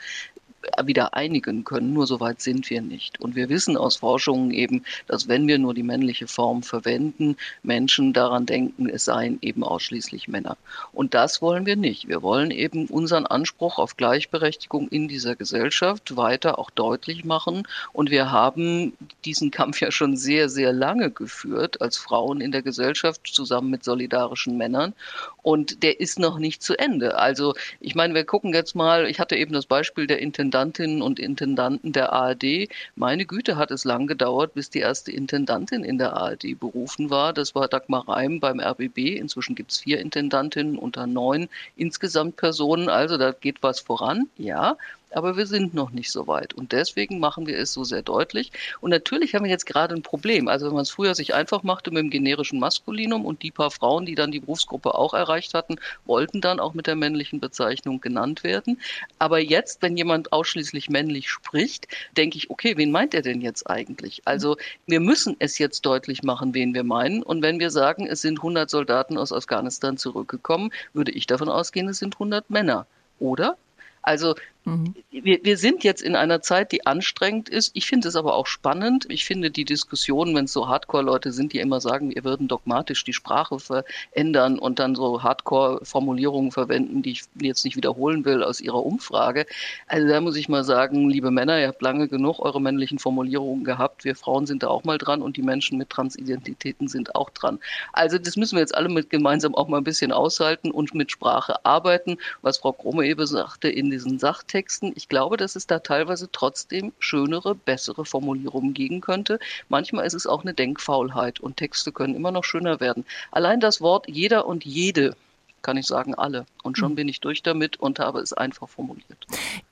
wieder 0.85 1.13
einigen 1.13 1.63
können. 1.63 1.93
Nur 1.93 2.07
so 2.07 2.19
weit 2.19 2.41
sind 2.41 2.69
wir 2.69 2.81
nicht. 2.81 3.19
Und 3.19 3.35
wir 3.35 3.49
wissen 3.49 3.77
aus 3.77 3.97
Forschungen 3.97 4.51
eben, 4.51 4.83
dass 5.07 5.27
wenn 5.27 5.47
wir 5.47 5.59
nur 5.59 5.73
die 5.73 5.83
männliche 5.83 6.27
Form 6.27 6.63
verwenden, 6.63 7.35
Menschen 7.63 8.13
daran 8.13 8.45
denken, 8.45 8.89
es 8.89 9.05
seien 9.05 9.39
eben 9.41 9.63
ausschließlich 9.63 10.27
Männer. 10.27 10.57
Und 10.91 11.13
das 11.13 11.41
wollen 11.41 11.65
wir 11.65 11.75
nicht. 11.75 12.07
Wir 12.07 12.21
wollen 12.21 12.51
eben 12.51 12.87
unseren 12.87 13.25
Anspruch 13.25 13.77
auf 13.77 13.97
Gleichberechtigung 13.97 14.87
in 14.89 15.07
dieser 15.07 15.35
Gesellschaft 15.35 16.15
weiter 16.15 16.59
auch 16.59 16.69
deutlich 16.69 17.25
machen. 17.25 17.67
Und 17.91 18.09
wir 18.09 18.31
haben 18.31 18.93
diesen 19.25 19.51
Kampf 19.51 19.81
ja 19.81 19.91
schon 19.91 20.17
sehr, 20.17 20.49
sehr 20.49 20.73
lange 20.73 21.11
geführt 21.11 21.81
als 21.81 21.97
Frauen 21.97 22.41
in 22.41 22.51
der 22.51 22.61
Gesellschaft 22.61 23.27
zusammen 23.27 23.69
mit 23.69 23.83
solidarischen 23.83 24.57
Männern. 24.57 24.93
Und 25.41 25.83
der 25.83 25.99
ist 25.99 26.19
noch 26.19 26.39
nicht 26.39 26.63
zu 26.63 26.77
Ende. 26.77 27.17
Also 27.17 27.53
ich 27.79 27.95
meine, 27.95 28.13
wir 28.13 28.23
gucken 28.23 28.53
jetzt 28.53 28.75
mal, 28.75 29.07
ich 29.07 29.19
hatte 29.19 29.35
eben 29.35 29.53
das 29.53 29.65
Beispiel 29.65 30.07
der 30.07 30.19
Intendanten 30.19 30.52
Intendantinnen 30.53 31.01
und 31.01 31.19
Intendanten 31.19 31.93
der 31.93 32.13
ARD. 32.13 32.69
Meine 32.95 33.25
Güte, 33.25 33.57
hat 33.57 33.71
es 33.71 33.85
lang 33.85 34.05
gedauert, 34.05 34.53
bis 34.53 34.69
die 34.69 34.79
erste 34.79 35.11
Intendantin 35.11 35.83
in 35.83 35.97
der 35.97 36.13
ARD 36.13 36.59
berufen 36.59 37.09
war. 37.09 37.33
Das 37.33 37.55
war 37.55 37.67
Dagmar 37.67 38.07
Reim 38.07 38.39
beim 38.39 38.59
RBB. 38.59 39.17
Inzwischen 39.17 39.55
gibt 39.55 39.71
es 39.71 39.79
vier 39.79 39.99
Intendantinnen 39.99 40.77
unter 40.77 41.07
neun 41.07 41.49
insgesamt 41.75 42.35
Personen. 42.35 42.87
Also 42.87 43.17
da 43.17 43.31
geht 43.31 43.63
was 43.63 43.79
voran, 43.79 44.29
ja 44.37 44.77
aber 45.15 45.37
wir 45.37 45.45
sind 45.45 45.73
noch 45.73 45.91
nicht 45.91 46.11
so 46.11 46.27
weit. 46.27 46.53
Und 46.53 46.71
deswegen 46.71 47.19
machen 47.19 47.47
wir 47.47 47.57
es 47.57 47.73
so 47.73 47.83
sehr 47.83 48.01
deutlich. 48.01 48.51
Und 48.81 48.89
natürlich 48.89 49.35
haben 49.35 49.43
wir 49.43 49.51
jetzt 49.51 49.65
gerade 49.65 49.95
ein 49.95 50.01
Problem. 50.01 50.47
Also 50.47 50.67
wenn 50.67 50.73
man 50.73 50.83
es 50.83 50.91
früher 50.91 51.15
sich 51.15 51.33
einfach 51.33 51.63
machte 51.63 51.91
mit 51.91 52.03
dem 52.03 52.09
generischen 52.09 52.59
Maskulinum 52.59 53.25
und 53.25 53.43
die 53.43 53.51
paar 53.51 53.71
Frauen, 53.71 54.05
die 54.05 54.15
dann 54.15 54.31
die 54.31 54.39
Berufsgruppe 54.39 54.95
auch 54.95 55.13
erreicht 55.13 55.53
hatten, 55.53 55.77
wollten 56.05 56.41
dann 56.41 56.59
auch 56.59 56.73
mit 56.73 56.87
der 56.87 56.95
männlichen 56.95 57.39
Bezeichnung 57.39 58.01
genannt 58.01 58.43
werden. 58.43 58.79
Aber 59.19 59.39
jetzt, 59.39 59.81
wenn 59.81 59.97
jemand 59.97 60.33
ausschließlich 60.33 60.89
männlich 60.89 61.29
spricht, 61.29 61.87
denke 62.17 62.37
ich, 62.37 62.49
okay, 62.49 62.77
wen 62.77 62.91
meint 62.91 63.13
er 63.13 63.21
denn 63.21 63.41
jetzt 63.41 63.69
eigentlich? 63.69 64.21
Also 64.25 64.57
wir 64.87 64.99
müssen 64.99 65.35
es 65.39 65.57
jetzt 65.57 65.85
deutlich 65.85 66.23
machen, 66.23 66.53
wen 66.53 66.73
wir 66.73 66.83
meinen. 66.83 67.23
Und 67.23 67.41
wenn 67.41 67.59
wir 67.59 67.71
sagen, 67.71 68.07
es 68.07 68.21
sind 68.21 68.39
100 68.39 68.69
Soldaten 68.69 69.17
aus 69.17 69.31
Afghanistan 69.31 69.97
zurückgekommen, 69.97 70.71
würde 70.93 71.11
ich 71.11 71.27
davon 71.27 71.49
ausgehen, 71.49 71.87
es 71.87 71.99
sind 71.99 72.15
100 72.15 72.49
Männer. 72.49 72.85
Oder? 73.19 73.57
Also 74.01 74.35
Mhm. 74.65 74.95
Wir, 75.11 75.39
wir 75.43 75.57
sind 75.57 75.83
jetzt 75.83 76.01
in 76.01 76.15
einer 76.15 76.41
Zeit, 76.41 76.71
die 76.71 76.85
anstrengend 76.85 77.49
ist. 77.49 77.71
Ich 77.75 77.85
finde 77.85 78.07
es 78.07 78.15
aber 78.15 78.35
auch 78.35 78.47
spannend. 78.47 79.05
Ich 79.09 79.25
finde 79.25 79.51
die 79.51 79.65
Diskussion, 79.65 80.35
wenn 80.35 80.45
es 80.45 80.53
so 80.53 80.67
Hardcore-Leute 80.67 81.31
sind, 81.31 81.53
die 81.53 81.59
immer 81.59 81.81
sagen, 81.81 82.13
wir 82.13 82.23
würden 82.23 82.47
dogmatisch 82.47 83.03
die 83.03 83.13
Sprache 83.13 83.59
verändern 83.59 84.59
und 84.59 84.79
dann 84.79 84.95
so 84.95 85.21
Hardcore-Formulierungen 85.21 86.51
verwenden, 86.51 87.01
die 87.01 87.11
ich 87.11 87.23
jetzt 87.39 87.65
nicht 87.65 87.75
wiederholen 87.75 88.25
will 88.25 88.43
aus 88.43 88.61
ihrer 88.61 88.85
Umfrage. 88.85 89.45
Also 89.87 90.07
da 90.07 90.21
muss 90.21 90.35
ich 90.35 90.49
mal 90.49 90.63
sagen, 90.63 91.09
liebe 91.09 91.31
Männer, 91.31 91.59
ihr 91.59 91.67
habt 91.67 91.81
lange 91.81 92.07
genug 92.07 92.39
eure 92.39 92.61
männlichen 92.61 92.99
Formulierungen 92.99 93.63
gehabt. 93.63 94.03
Wir 94.05 94.15
Frauen 94.15 94.45
sind 94.45 94.63
da 94.63 94.67
auch 94.69 94.83
mal 94.83 94.97
dran 94.97 95.21
und 95.21 95.37
die 95.37 95.41
Menschen 95.41 95.77
mit 95.77 95.89
Transidentitäten 95.89 96.87
sind 96.87 97.15
auch 97.15 97.29
dran. 97.29 97.59
Also 97.91 98.17
das 98.17 98.37
müssen 98.37 98.55
wir 98.55 98.61
jetzt 98.61 98.75
alle 98.75 98.89
mit 98.89 99.09
gemeinsam 99.09 99.55
auch 99.55 99.67
mal 99.67 99.77
ein 99.77 99.83
bisschen 99.83 100.11
aushalten 100.11 100.71
und 100.71 100.95
mit 100.95 101.11
Sprache 101.11 101.65
arbeiten. 101.65 102.17
Was 102.41 102.57
Frau 102.57 102.71
Krome 102.71 103.05
eben 103.05 103.25
sagte 103.25 103.69
in 103.69 103.89
diesen 103.89 104.19
Sachtexten, 104.53 104.93
ich 104.95 105.09
glaube, 105.09 105.35
dass 105.35 105.55
es 105.55 105.65
da 105.65 105.79
teilweise 105.79 106.29
trotzdem 106.31 106.93
schönere, 106.99 107.55
bessere 107.55 108.05
Formulierungen 108.05 108.75
geben 108.75 109.01
könnte. 109.01 109.39
Manchmal 109.67 110.05
ist 110.05 110.13
es 110.13 110.27
auch 110.27 110.43
eine 110.43 110.53
Denkfaulheit 110.53 111.39
und 111.39 111.57
Texte 111.57 111.91
können 111.91 112.13
immer 112.13 112.31
noch 112.31 112.43
schöner 112.43 112.79
werden. 112.79 113.03
Allein 113.31 113.59
das 113.59 113.81
Wort 113.81 114.07
jeder 114.07 114.45
und 114.45 114.63
jede 114.63 115.15
kann 115.63 115.77
ich 115.77 115.87
sagen, 115.87 116.13
alle. 116.13 116.45
Und 116.61 116.77
schon 116.77 116.89
hm. 116.89 116.95
bin 116.95 117.07
ich 117.07 117.21
durch 117.21 117.41
damit 117.41 117.77
und 117.77 117.97
habe 117.97 118.19
es 118.19 118.33
einfach 118.33 118.67
formuliert. 118.69 119.25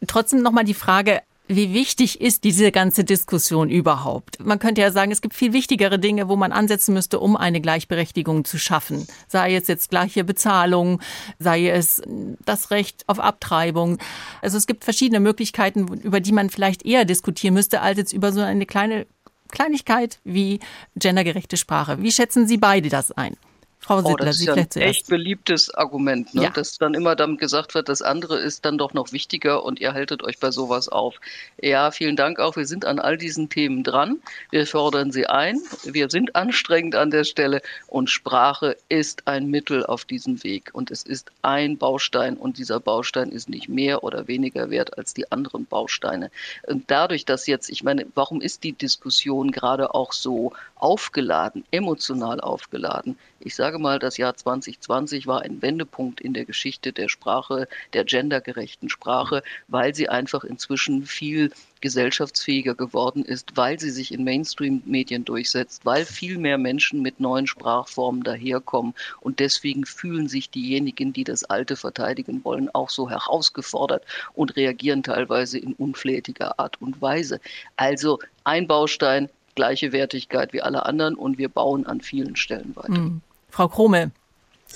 Trotzdem 0.07 0.41
nochmal 0.41 0.63
die 0.63 0.73
Frage, 0.73 1.21
wie 1.47 1.73
wichtig 1.73 2.21
ist 2.21 2.43
diese 2.43 2.71
ganze 2.71 3.03
Diskussion 3.03 3.69
überhaupt? 3.69 4.43
Man 4.43 4.59
könnte 4.59 4.81
ja 4.81 4.91
sagen, 4.91 5.11
es 5.11 5.21
gibt 5.21 5.35
viel 5.35 5.51
wichtigere 5.51 5.99
Dinge, 5.99 6.29
wo 6.29 6.35
man 6.35 6.51
ansetzen 6.51 6.93
müsste, 6.93 7.19
um 7.19 7.35
eine 7.35 7.59
Gleichberechtigung 7.59 8.45
zu 8.45 8.57
schaffen. 8.57 9.05
Sei 9.27 9.55
es 9.55 9.67
jetzt 9.67 9.89
gleiche 9.89 10.23
Bezahlung, 10.23 11.01
sei 11.39 11.69
es 11.69 12.01
das 12.45 12.71
Recht 12.71 13.03
auf 13.07 13.19
Abtreibung. 13.19 13.97
Also 14.41 14.57
es 14.57 14.65
gibt 14.65 14.83
verschiedene 14.83 15.19
Möglichkeiten, 15.19 15.87
über 15.87 16.21
die 16.21 16.31
man 16.31 16.49
vielleicht 16.49 16.85
eher 16.85 17.05
diskutieren 17.05 17.53
müsste, 17.53 17.81
als 17.81 17.97
jetzt 17.97 18.13
über 18.13 18.31
so 18.31 18.39
eine 18.41 18.65
kleine 18.65 19.05
Kleinigkeit 19.49 20.19
wie 20.23 20.59
gendergerechte 20.95 21.57
Sprache. 21.57 22.01
Wie 22.01 22.11
schätzen 22.11 22.47
Sie 22.47 22.57
beide 22.57 22.87
das 22.87 23.11
ein? 23.11 23.35
Frau 23.81 23.97
Sittler, 23.97 24.13
oh, 24.13 24.15
das 24.17 24.39
ist 24.39 24.45
ja 24.45 24.53
ein 24.53 24.67
echt 24.75 25.07
beliebtes 25.07 25.73
Argument, 25.73 26.33
ne? 26.35 26.43
ja. 26.43 26.49
dass 26.51 26.77
dann 26.77 26.93
immer 26.93 27.15
damit 27.15 27.39
gesagt 27.39 27.73
wird, 27.73 27.89
das 27.89 28.03
andere 28.03 28.37
ist 28.37 28.63
dann 28.63 28.77
doch 28.77 28.93
noch 28.93 29.11
wichtiger 29.11 29.63
und 29.63 29.79
ihr 29.79 29.93
haltet 29.93 30.23
euch 30.23 30.37
bei 30.37 30.51
sowas 30.51 30.87
auf. 30.87 31.15
Ja, 31.59 31.89
vielen 31.89 32.15
Dank 32.15 32.39
auch. 32.39 32.55
Wir 32.55 32.67
sind 32.67 32.85
an 32.85 32.99
all 32.99 33.17
diesen 33.17 33.49
Themen 33.49 33.83
dran. 33.83 34.17
Wir 34.51 34.67
fordern 34.67 35.11
sie 35.11 35.25
ein. 35.25 35.59
Wir 35.83 36.11
sind 36.11 36.35
anstrengend 36.35 36.93
an 36.93 37.09
der 37.09 37.23
Stelle 37.23 37.63
und 37.87 38.11
Sprache 38.11 38.77
ist 38.87 39.27
ein 39.27 39.47
Mittel 39.47 39.83
auf 39.83 40.05
diesem 40.05 40.43
Weg 40.43 40.69
und 40.73 40.91
es 40.91 41.01
ist 41.01 41.31
ein 41.41 41.79
Baustein 41.79 42.37
und 42.37 42.59
dieser 42.59 42.79
Baustein 42.79 43.29
ist 43.29 43.49
nicht 43.49 43.67
mehr 43.67 44.03
oder 44.03 44.27
weniger 44.27 44.69
wert 44.69 44.95
als 44.99 45.15
die 45.15 45.31
anderen 45.31 45.65
Bausteine. 45.65 46.29
Und 46.67 46.91
dadurch, 46.91 47.25
dass 47.25 47.47
jetzt, 47.47 47.69
ich 47.69 47.83
meine, 47.83 48.05
warum 48.13 48.41
ist 48.41 48.63
die 48.63 48.73
Diskussion 48.73 49.51
gerade 49.51 49.95
auch 49.95 50.13
so 50.13 50.53
aufgeladen, 50.81 51.63
emotional 51.71 52.41
aufgeladen? 52.41 53.17
Ich 53.39 53.55
sage 53.55 53.79
mal, 53.79 53.97
das 53.97 54.17
Jahr 54.17 54.35
2020 54.35 55.25
war 55.25 55.41
ein 55.41 55.61
Wendepunkt 55.61 56.21
in 56.21 56.33
der 56.33 56.45
Geschichte 56.45 56.93
der 56.93 57.09
Sprache, 57.09 57.67
der 57.93 58.03
gendergerechten 58.03 58.89
Sprache, 58.89 59.41
weil 59.67 59.95
sie 59.95 60.09
einfach 60.09 60.43
inzwischen 60.43 61.05
viel 61.05 61.51
gesellschaftsfähiger 61.81 62.75
geworden 62.75 63.25
ist, 63.25 63.57
weil 63.57 63.79
sie 63.79 63.89
sich 63.89 64.13
in 64.13 64.23
Mainstream-Medien 64.23 65.25
durchsetzt, 65.25 65.85
weil 65.85 66.05
viel 66.05 66.37
mehr 66.37 66.57
Menschen 66.57 67.01
mit 67.01 67.19
neuen 67.19 67.47
Sprachformen 67.47 68.23
daherkommen. 68.23 68.93
Und 69.19 69.39
deswegen 69.39 69.85
fühlen 69.85 70.27
sich 70.27 70.49
diejenigen, 70.51 71.11
die 71.13 71.23
das 71.23 71.43
Alte 71.43 71.75
verteidigen 71.75 72.43
wollen, 72.43 72.69
auch 72.73 72.89
so 72.89 73.09
herausgefordert 73.09 74.05
und 74.33 74.55
reagieren 74.55 75.03
teilweise 75.03 75.57
in 75.57 75.73
unflätiger 75.73 76.59
Art 76.59 76.79
und 76.81 77.01
Weise. 77.01 77.39
Also 77.75 78.19
ein 78.43 78.67
Baustein, 78.67 79.29
gleiche 79.55 79.91
Wertigkeit 79.91 80.53
wie 80.53 80.61
alle 80.61 80.85
anderen 80.85 81.15
und 81.15 81.37
wir 81.37 81.49
bauen 81.49 81.85
an 81.85 82.01
vielen 82.01 82.35
Stellen 82.35 82.75
weiter. 82.75 82.91
Mhm. 82.91 83.21
Frau 83.49 83.67
Krome, 83.67 84.11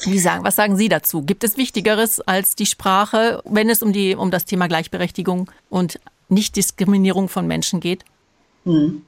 wie 0.04 0.20
sagen, 0.20 0.44
was 0.44 0.56
sagen 0.56 0.76
Sie 0.76 0.90
dazu? 0.90 1.22
Gibt 1.22 1.44
es 1.44 1.58
Wichtigeres 1.58 2.20
als 2.22 2.56
die 2.56 2.66
Sprache, 2.66 3.42
wenn 3.46 3.70
es 3.70 3.82
um, 3.82 3.94
die, 3.94 4.16
um 4.16 4.32
das 4.32 4.46
Thema 4.46 4.68
Gleichberechtigung 4.68 5.50
und 5.70 6.00
Nichtdiskriminierung 6.30 7.30
von 7.30 7.48
Menschen 7.48 7.80
geht? 7.80 8.04
Hm. 8.66 9.06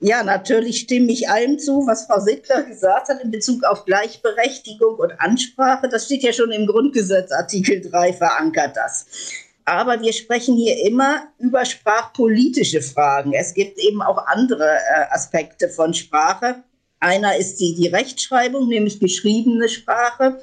Ja, 0.00 0.22
natürlich 0.22 0.80
stimme 0.80 1.10
ich 1.10 1.28
allem 1.28 1.58
zu, 1.58 1.86
was 1.86 2.06
Frau 2.06 2.20
Sittler 2.20 2.64
gesagt 2.64 3.08
hat 3.08 3.22
in 3.22 3.30
Bezug 3.30 3.64
auf 3.64 3.86
Gleichberechtigung 3.86 4.96
und 4.96 5.18
Ansprache. 5.20 5.88
Das 5.88 6.04
steht 6.04 6.22
ja 6.22 6.32
schon 6.32 6.50
im 6.50 6.66
Grundgesetz, 6.66 7.32
Artikel 7.32 7.80
3 7.80 8.12
verankert 8.12 8.76
das. 8.76 9.06
Aber 9.66 10.00
wir 10.00 10.12
sprechen 10.12 10.56
hier 10.56 10.86
immer 10.86 11.24
über 11.38 11.64
sprachpolitische 11.64 12.80
Fragen. 12.80 13.32
Es 13.32 13.52
gibt 13.52 13.78
eben 13.78 14.00
auch 14.00 14.26
andere 14.26 14.64
äh, 14.64 15.12
Aspekte 15.12 15.68
von 15.68 15.92
Sprache. 15.92 16.62
Einer 17.00 17.36
ist 17.36 17.56
die, 17.56 17.74
die 17.74 17.88
Rechtschreibung, 17.88 18.68
nämlich 18.68 19.00
geschriebene 19.00 19.68
Sprache, 19.68 20.40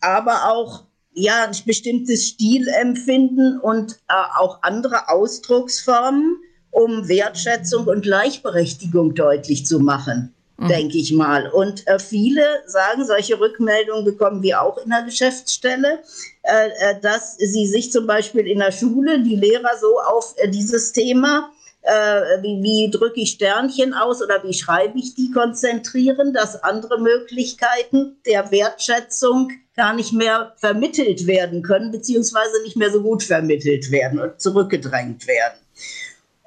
aber 0.00 0.50
auch 0.50 0.84
ja, 1.14 1.44
ein 1.44 1.56
bestimmtes 1.64 2.28
Stilempfinden 2.28 3.60
und 3.60 3.92
äh, 4.08 4.14
auch 4.38 4.62
andere 4.62 5.08
Ausdrucksformen, 5.08 6.36
um 6.70 7.08
Wertschätzung 7.08 7.86
und 7.86 8.02
Gleichberechtigung 8.02 9.14
deutlich 9.14 9.66
zu 9.66 9.78
machen, 9.78 10.34
mhm. 10.62 10.68
denke 10.68 10.98
ich 10.98 11.12
mal. 11.12 11.48
Und 11.48 11.86
äh, 11.86 11.98
viele 11.98 12.44
sagen, 12.66 13.04
solche 13.04 13.38
Rückmeldungen 13.38 14.04
bekommen 14.04 14.42
wir 14.42 14.62
auch 14.62 14.78
in 14.78 14.90
der 14.90 15.02
Geschäftsstelle, 15.02 16.00
äh, 16.42 16.68
äh 16.68 17.00
dass 17.00 17.36
sie 17.36 17.66
sich 17.66 17.92
zum 17.92 18.06
Beispiel 18.06 18.46
in 18.46 18.58
der 18.58 18.72
Schule, 18.72 19.22
die 19.22 19.36
Lehrer 19.36 19.76
so 19.80 20.00
auf 20.00 20.34
äh, 20.36 20.48
dieses 20.48 20.92
Thema 20.92 21.50
äh, 21.82 22.42
wie, 22.42 22.62
wie 22.62 22.90
drücke 22.90 23.20
ich 23.20 23.32
Sternchen 23.32 23.92
aus 23.92 24.22
oder 24.22 24.42
wie 24.44 24.54
schreibe 24.54 24.98
ich 24.98 25.14
die 25.14 25.32
konzentrieren, 25.32 26.32
dass 26.32 26.62
andere 26.62 27.00
Möglichkeiten 27.00 28.16
der 28.24 28.50
Wertschätzung 28.50 29.50
gar 29.76 29.94
nicht 29.94 30.12
mehr 30.12 30.52
vermittelt 30.56 31.26
werden 31.26 31.62
können, 31.62 31.90
beziehungsweise 31.90 32.62
nicht 32.62 32.76
mehr 32.76 32.90
so 32.90 33.02
gut 33.02 33.22
vermittelt 33.22 33.90
werden 33.90 34.20
und 34.20 34.40
zurückgedrängt 34.40 35.26
werden. 35.26 35.58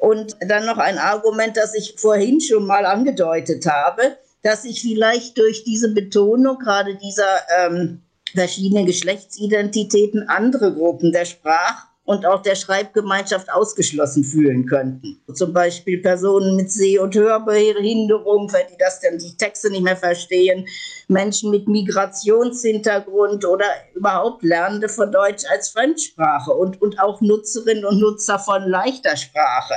Und 0.06 0.38
dann 0.40 0.68
noch 0.68 0.78
ein 0.78 1.00
Argument, 1.00 1.58
das 1.58 1.74
ich 1.74 1.96
vorhin 1.98 2.40
schon 2.40 2.68
mal 2.68 2.86
angedeutet 2.86 3.66
habe, 3.66 4.16
dass 4.44 4.62
sich 4.62 4.80
vielleicht 4.80 5.36
durch 5.36 5.64
diese 5.64 5.96
Betonung 5.96 6.60
gerade 6.60 6.96
dieser 6.96 7.26
ähm, 7.58 8.04
verschiedenen 8.36 8.86
Geschlechtsidentitäten 8.86 10.30
andere 10.30 10.76
Gruppen 10.76 11.12
der 11.12 11.26
Sprach- 11.26 11.88
und 12.06 12.26
auch 12.26 12.42
der 12.42 12.56
Schreibgemeinschaft 12.56 13.52
ausgeschlossen 13.52 14.24
fühlen 14.24 14.68
könnten. 14.68 15.20
Zum 15.34 15.54
Beispiel 15.54 16.02
Personen 16.02 16.56
mit 16.56 16.72
Seh- 16.72 17.00
und 17.00 17.16
Hörbehinderung, 17.16 18.52
weil 18.54 18.68
die 18.72 18.78
das 18.78 19.02
dann 19.02 19.18
die 19.18 19.36
Texte 19.36 19.72
nicht 19.72 19.84
mehr 19.84 19.98
verstehen, 19.98 20.68
Menschen 21.08 21.50
mit 21.52 21.68
Migrationshintergrund 21.68 23.46
oder 23.46 23.66
überhaupt 23.96 24.44
Lernende 24.44 24.88
von 24.88 25.12
Deutsch 25.12 25.44
als 25.52 25.70
Fremdsprache 25.70 26.52
und, 26.52 26.82
und 26.82 27.00
auch 27.00 27.22
Nutzerinnen 27.22 27.86
und 27.86 28.00
Nutzer 28.00 28.38
von 28.38 28.64
leichter 28.64 29.18
Sprache. 29.18 29.74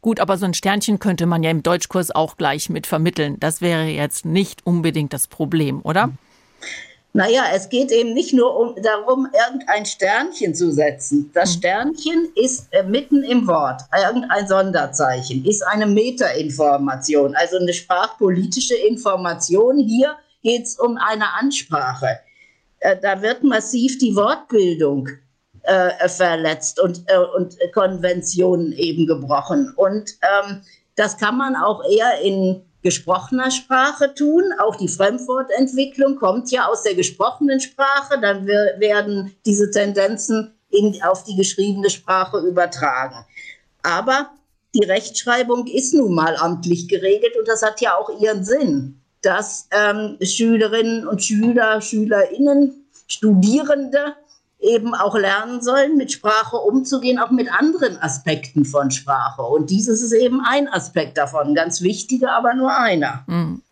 Gut, 0.00 0.18
aber 0.18 0.38
so 0.38 0.46
ein 0.46 0.54
Sternchen 0.54 0.98
könnte 0.98 1.26
man 1.26 1.42
ja 1.42 1.50
im 1.50 1.62
Deutschkurs 1.62 2.10
auch 2.10 2.36
gleich 2.38 2.70
mit 2.70 2.86
vermitteln. 2.86 3.38
Das 3.38 3.60
wäre 3.60 3.84
jetzt 3.84 4.24
nicht 4.24 4.66
unbedingt 4.66 5.12
das 5.12 5.28
Problem, 5.28 5.80
oder? 5.82 6.10
Naja, 7.16 7.44
es 7.54 7.70
geht 7.70 7.90
eben 7.92 8.12
nicht 8.12 8.34
nur 8.34 8.54
um, 8.54 8.74
darum, 8.82 9.26
irgendein 9.32 9.86
Sternchen 9.86 10.54
zu 10.54 10.70
setzen. 10.70 11.30
Das 11.32 11.54
hm. 11.54 11.58
Sternchen 11.58 12.28
ist 12.34 12.68
äh, 12.72 12.82
mitten 12.82 13.22
im 13.22 13.46
Wort, 13.46 13.80
irgendein 14.06 14.46
Sonderzeichen, 14.46 15.42
ist 15.46 15.62
eine 15.62 15.86
Metainformation, 15.86 17.34
also 17.34 17.56
eine 17.56 17.72
sprachpolitische 17.72 18.74
Information. 18.74 19.78
Hier 19.78 20.14
geht 20.42 20.64
es 20.64 20.78
um 20.78 20.98
eine 20.98 21.32
Ansprache. 21.40 22.18
Äh, 22.80 22.96
da 23.00 23.22
wird 23.22 23.42
massiv 23.42 23.96
die 23.96 24.14
Wortbildung 24.14 25.08
äh, 25.62 26.08
verletzt 26.10 26.78
und, 26.78 27.02
äh, 27.06 27.16
und 27.34 27.56
Konventionen 27.72 28.72
eben 28.72 29.06
gebrochen. 29.06 29.72
Und 29.76 30.10
ähm, 30.20 30.60
das 30.96 31.16
kann 31.16 31.38
man 31.38 31.56
auch 31.56 31.82
eher 31.82 32.20
in 32.20 32.62
gesprochener 32.86 33.50
Sprache 33.50 34.14
tun. 34.14 34.44
Auch 34.60 34.76
die 34.76 34.86
Fremdwortentwicklung 34.86 36.14
kommt 36.14 36.52
ja 36.52 36.68
aus 36.68 36.84
der 36.84 36.94
gesprochenen 36.94 37.58
Sprache. 37.58 38.20
Dann 38.20 38.46
werden 38.46 39.34
diese 39.44 39.72
Tendenzen 39.72 40.54
in, 40.70 41.02
auf 41.02 41.24
die 41.24 41.34
geschriebene 41.34 41.90
Sprache 41.90 42.38
übertragen. 42.38 43.26
Aber 43.82 44.30
die 44.72 44.84
Rechtschreibung 44.84 45.66
ist 45.66 45.94
nun 45.94 46.14
mal 46.14 46.36
amtlich 46.36 46.86
geregelt 46.86 47.36
und 47.36 47.48
das 47.48 47.62
hat 47.62 47.80
ja 47.80 47.96
auch 47.96 48.20
ihren 48.20 48.44
Sinn, 48.44 49.00
dass 49.20 49.68
ähm, 49.72 50.16
Schülerinnen 50.22 51.08
und 51.08 51.24
Schüler, 51.24 51.80
Schülerinnen, 51.80 52.86
Studierende 53.08 54.14
eben 54.58 54.94
auch 54.94 55.16
lernen 55.16 55.62
sollen, 55.62 55.96
mit 55.96 56.12
Sprache 56.12 56.56
umzugehen, 56.56 57.18
auch 57.18 57.30
mit 57.30 57.52
anderen 57.52 57.98
Aspekten 57.98 58.64
von 58.64 58.90
Sprache. 58.90 59.42
Und 59.42 59.70
dieses 59.70 60.02
ist 60.02 60.12
eben 60.12 60.40
ein 60.40 60.68
Aspekt 60.68 61.18
davon, 61.18 61.54
ganz 61.54 61.82
wichtiger, 61.82 62.32
aber 62.32 62.54
nur 62.54 62.76
einer. 62.76 63.24
Mhm. 63.26 63.62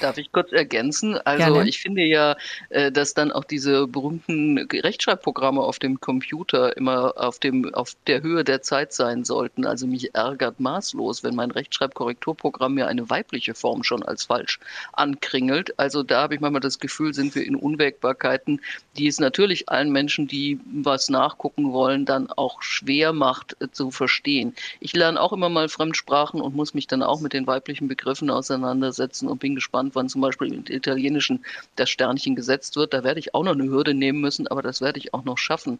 Darf 0.00 0.18
ich 0.18 0.32
kurz 0.32 0.52
ergänzen? 0.52 1.18
Also 1.18 1.52
Gerne. 1.52 1.68
ich 1.68 1.80
finde 1.80 2.02
ja, 2.02 2.36
äh, 2.70 2.90
dass 2.90 3.14
dann 3.14 3.30
auch 3.32 3.44
diese 3.44 3.86
berühmten 3.86 4.58
Rechtschreibprogramme 4.58 5.60
auf 5.60 5.78
dem 5.78 6.00
Computer 6.00 6.76
immer 6.76 7.14
auf 7.16 7.38
dem 7.38 7.72
auf 7.74 7.96
der 8.06 8.22
Höhe 8.22 8.44
der 8.44 8.62
Zeit 8.62 8.92
sein 8.92 9.24
sollten. 9.24 9.66
Also 9.66 9.86
mich 9.86 10.14
ärgert 10.14 10.60
maßlos, 10.60 11.22
wenn 11.22 11.34
mein 11.34 11.50
Rechtschreibkorrekturprogramm 11.50 12.74
mir 12.74 12.86
eine 12.88 13.08
weibliche 13.10 13.54
Form 13.54 13.82
schon 13.82 14.02
als 14.02 14.24
falsch 14.24 14.58
ankringelt. 14.92 15.78
Also 15.78 16.02
da 16.02 16.22
habe 16.22 16.34
ich 16.34 16.40
manchmal 16.40 16.60
das 16.60 16.78
Gefühl, 16.78 17.14
sind 17.14 17.34
wir 17.34 17.46
in 17.46 17.56
Unwägbarkeiten, 17.56 18.60
die 18.96 19.06
es 19.06 19.20
natürlich 19.20 19.68
allen 19.68 19.92
Menschen, 19.92 20.26
die 20.26 20.58
was 20.72 21.10
nachgucken 21.10 21.72
wollen, 21.72 22.04
dann 22.04 22.30
auch 22.30 22.62
schwer 22.62 23.12
macht 23.12 23.56
äh, 23.60 23.70
zu 23.70 23.90
verstehen. 23.90 24.54
Ich 24.80 24.94
lerne 24.94 25.20
auch 25.20 25.32
immer 25.32 25.48
mal 25.48 25.68
Fremdsprachen 25.68 26.40
und 26.40 26.56
muss 26.56 26.74
mich 26.74 26.86
dann 26.86 27.02
auch 27.02 27.20
mit 27.20 27.32
den 27.32 27.46
weiblichen 27.46 27.88
Begriffen 27.88 28.30
auseinandersetzen 28.30 29.28
und 29.28 29.40
bin 29.40 29.54
gespannt, 29.54 29.89
wann 29.94 30.08
zum 30.08 30.20
Beispiel 30.20 30.52
im 30.52 30.64
Italienischen 30.68 31.44
das 31.76 31.90
Sternchen 31.90 32.36
gesetzt 32.36 32.76
wird. 32.76 32.94
Da 32.94 33.04
werde 33.04 33.20
ich 33.20 33.34
auch 33.34 33.44
noch 33.44 33.52
eine 33.52 33.64
Hürde 33.64 33.94
nehmen 33.94 34.20
müssen, 34.20 34.46
aber 34.46 34.62
das 34.62 34.80
werde 34.80 34.98
ich 34.98 35.14
auch 35.14 35.24
noch 35.24 35.38
schaffen. 35.38 35.78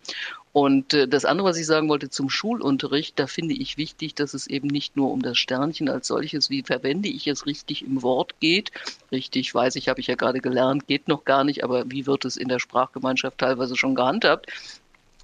Und 0.52 0.94
äh, 0.94 1.06
das 1.06 1.24
andere, 1.24 1.48
was 1.48 1.56
ich 1.56 1.66
sagen 1.66 1.88
wollte 1.88 2.10
zum 2.10 2.30
Schulunterricht, 2.30 3.18
da 3.18 3.26
finde 3.26 3.54
ich 3.54 3.76
wichtig, 3.76 4.14
dass 4.14 4.34
es 4.34 4.46
eben 4.46 4.68
nicht 4.68 4.96
nur 4.96 5.10
um 5.10 5.22
das 5.22 5.38
Sternchen 5.38 5.88
als 5.88 6.08
solches, 6.08 6.50
wie 6.50 6.62
verwende 6.62 7.08
ich 7.08 7.26
es 7.26 7.46
richtig 7.46 7.82
im 7.82 8.02
Wort 8.02 8.34
geht. 8.40 8.72
Richtig, 9.12 9.54
weiß 9.54 9.76
ich, 9.76 9.88
habe 9.88 10.00
ich 10.00 10.08
ja 10.08 10.16
gerade 10.16 10.40
gelernt, 10.40 10.86
geht 10.86 11.08
noch 11.08 11.24
gar 11.24 11.44
nicht, 11.44 11.62
aber 11.64 11.90
wie 11.90 12.06
wird 12.06 12.24
es 12.24 12.36
in 12.36 12.48
der 12.48 12.58
Sprachgemeinschaft 12.58 13.38
teilweise 13.38 13.76
schon 13.76 13.94
gehandhabt? 13.94 14.46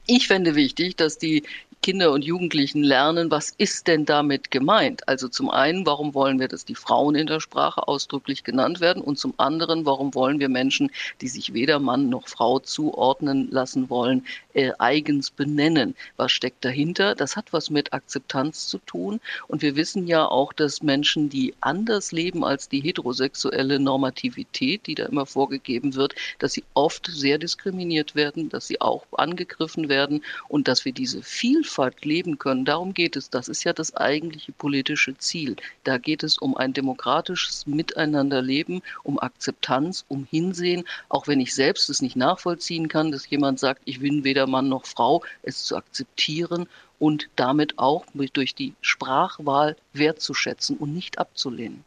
Ich 0.08 0.28
fände 0.28 0.54
wichtig, 0.54 0.94
dass 0.94 1.18
die 1.18 1.42
Kinder 1.86 2.10
und 2.10 2.24
Jugendlichen 2.24 2.82
lernen, 2.82 3.30
was 3.30 3.54
ist 3.58 3.86
denn 3.86 4.06
damit 4.06 4.50
gemeint? 4.50 5.06
Also 5.06 5.28
zum 5.28 5.50
einen, 5.50 5.86
warum 5.86 6.14
wollen 6.14 6.40
wir, 6.40 6.48
dass 6.48 6.64
die 6.64 6.74
Frauen 6.74 7.14
in 7.14 7.28
der 7.28 7.38
Sprache 7.38 7.86
ausdrücklich 7.86 8.42
genannt 8.42 8.80
werden? 8.80 9.00
Und 9.00 9.20
zum 9.20 9.34
anderen, 9.36 9.86
warum 9.86 10.12
wollen 10.12 10.40
wir 10.40 10.48
Menschen, 10.48 10.90
die 11.20 11.28
sich 11.28 11.54
weder 11.54 11.78
Mann 11.78 12.08
noch 12.08 12.26
Frau 12.26 12.58
zuordnen 12.58 13.48
lassen 13.52 13.88
wollen, 13.88 14.26
äh, 14.52 14.72
eigens 14.80 15.30
benennen? 15.30 15.94
Was 16.16 16.32
steckt 16.32 16.64
dahinter? 16.64 17.14
Das 17.14 17.36
hat 17.36 17.52
was 17.52 17.70
mit 17.70 17.92
Akzeptanz 17.92 18.66
zu 18.66 18.78
tun. 18.78 19.20
Und 19.46 19.62
wir 19.62 19.76
wissen 19.76 20.08
ja 20.08 20.26
auch, 20.26 20.52
dass 20.52 20.82
Menschen, 20.82 21.28
die 21.28 21.54
anders 21.60 22.10
leben 22.10 22.44
als 22.44 22.68
die 22.68 22.80
heterosexuelle 22.80 23.78
Normativität, 23.78 24.88
die 24.88 24.96
da 24.96 25.06
immer 25.06 25.24
vorgegeben 25.24 25.94
wird, 25.94 26.16
dass 26.40 26.52
sie 26.52 26.64
oft 26.74 27.06
sehr 27.06 27.38
diskriminiert 27.38 28.16
werden, 28.16 28.48
dass 28.48 28.66
sie 28.66 28.80
auch 28.80 29.06
angegriffen 29.12 29.88
werden 29.88 30.24
und 30.48 30.66
dass 30.66 30.84
wir 30.84 30.92
diese 30.92 31.22
Vielfalt 31.22 31.75
leben 32.02 32.38
können. 32.38 32.64
Darum 32.64 32.94
geht 32.94 33.16
es. 33.16 33.30
Das 33.30 33.48
ist 33.48 33.64
ja 33.64 33.72
das 33.72 33.94
eigentliche 33.96 34.52
politische 34.52 35.16
Ziel. 35.18 35.56
Da 35.84 35.98
geht 35.98 36.22
es 36.22 36.38
um 36.38 36.56
ein 36.56 36.72
demokratisches 36.72 37.66
Miteinanderleben, 37.66 38.82
um 39.02 39.18
Akzeptanz, 39.18 40.04
um 40.08 40.26
Hinsehen, 40.30 40.84
auch 41.08 41.26
wenn 41.26 41.40
ich 41.40 41.54
selbst 41.54 41.90
es 41.90 42.02
nicht 42.02 42.16
nachvollziehen 42.16 42.88
kann, 42.88 43.12
dass 43.12 43.28
jemand 43.28 43.58
sagt, 43.60 43.82
ich 43.84 44.00
bin 44.00 44.24
weder 44.24 44.46
Mann 44.46 44.68
noch 44.68 44.86
Frau, 44.86 45.22
es 45.42 45.64
zu 45.64 45.76
akzeptieren 45.76 46.66
und 46.98 47.28
damit 47.36 47.78
auch 47.78 48.04
durch 48.32 48.54
die 48.54 48.74
Sprachwahl 48.80 49.76
wertzuschätzen 49.92 50.76
und 50.78 50.94
nicht 50.94 51.18
abzulehnen. 51.18 51.84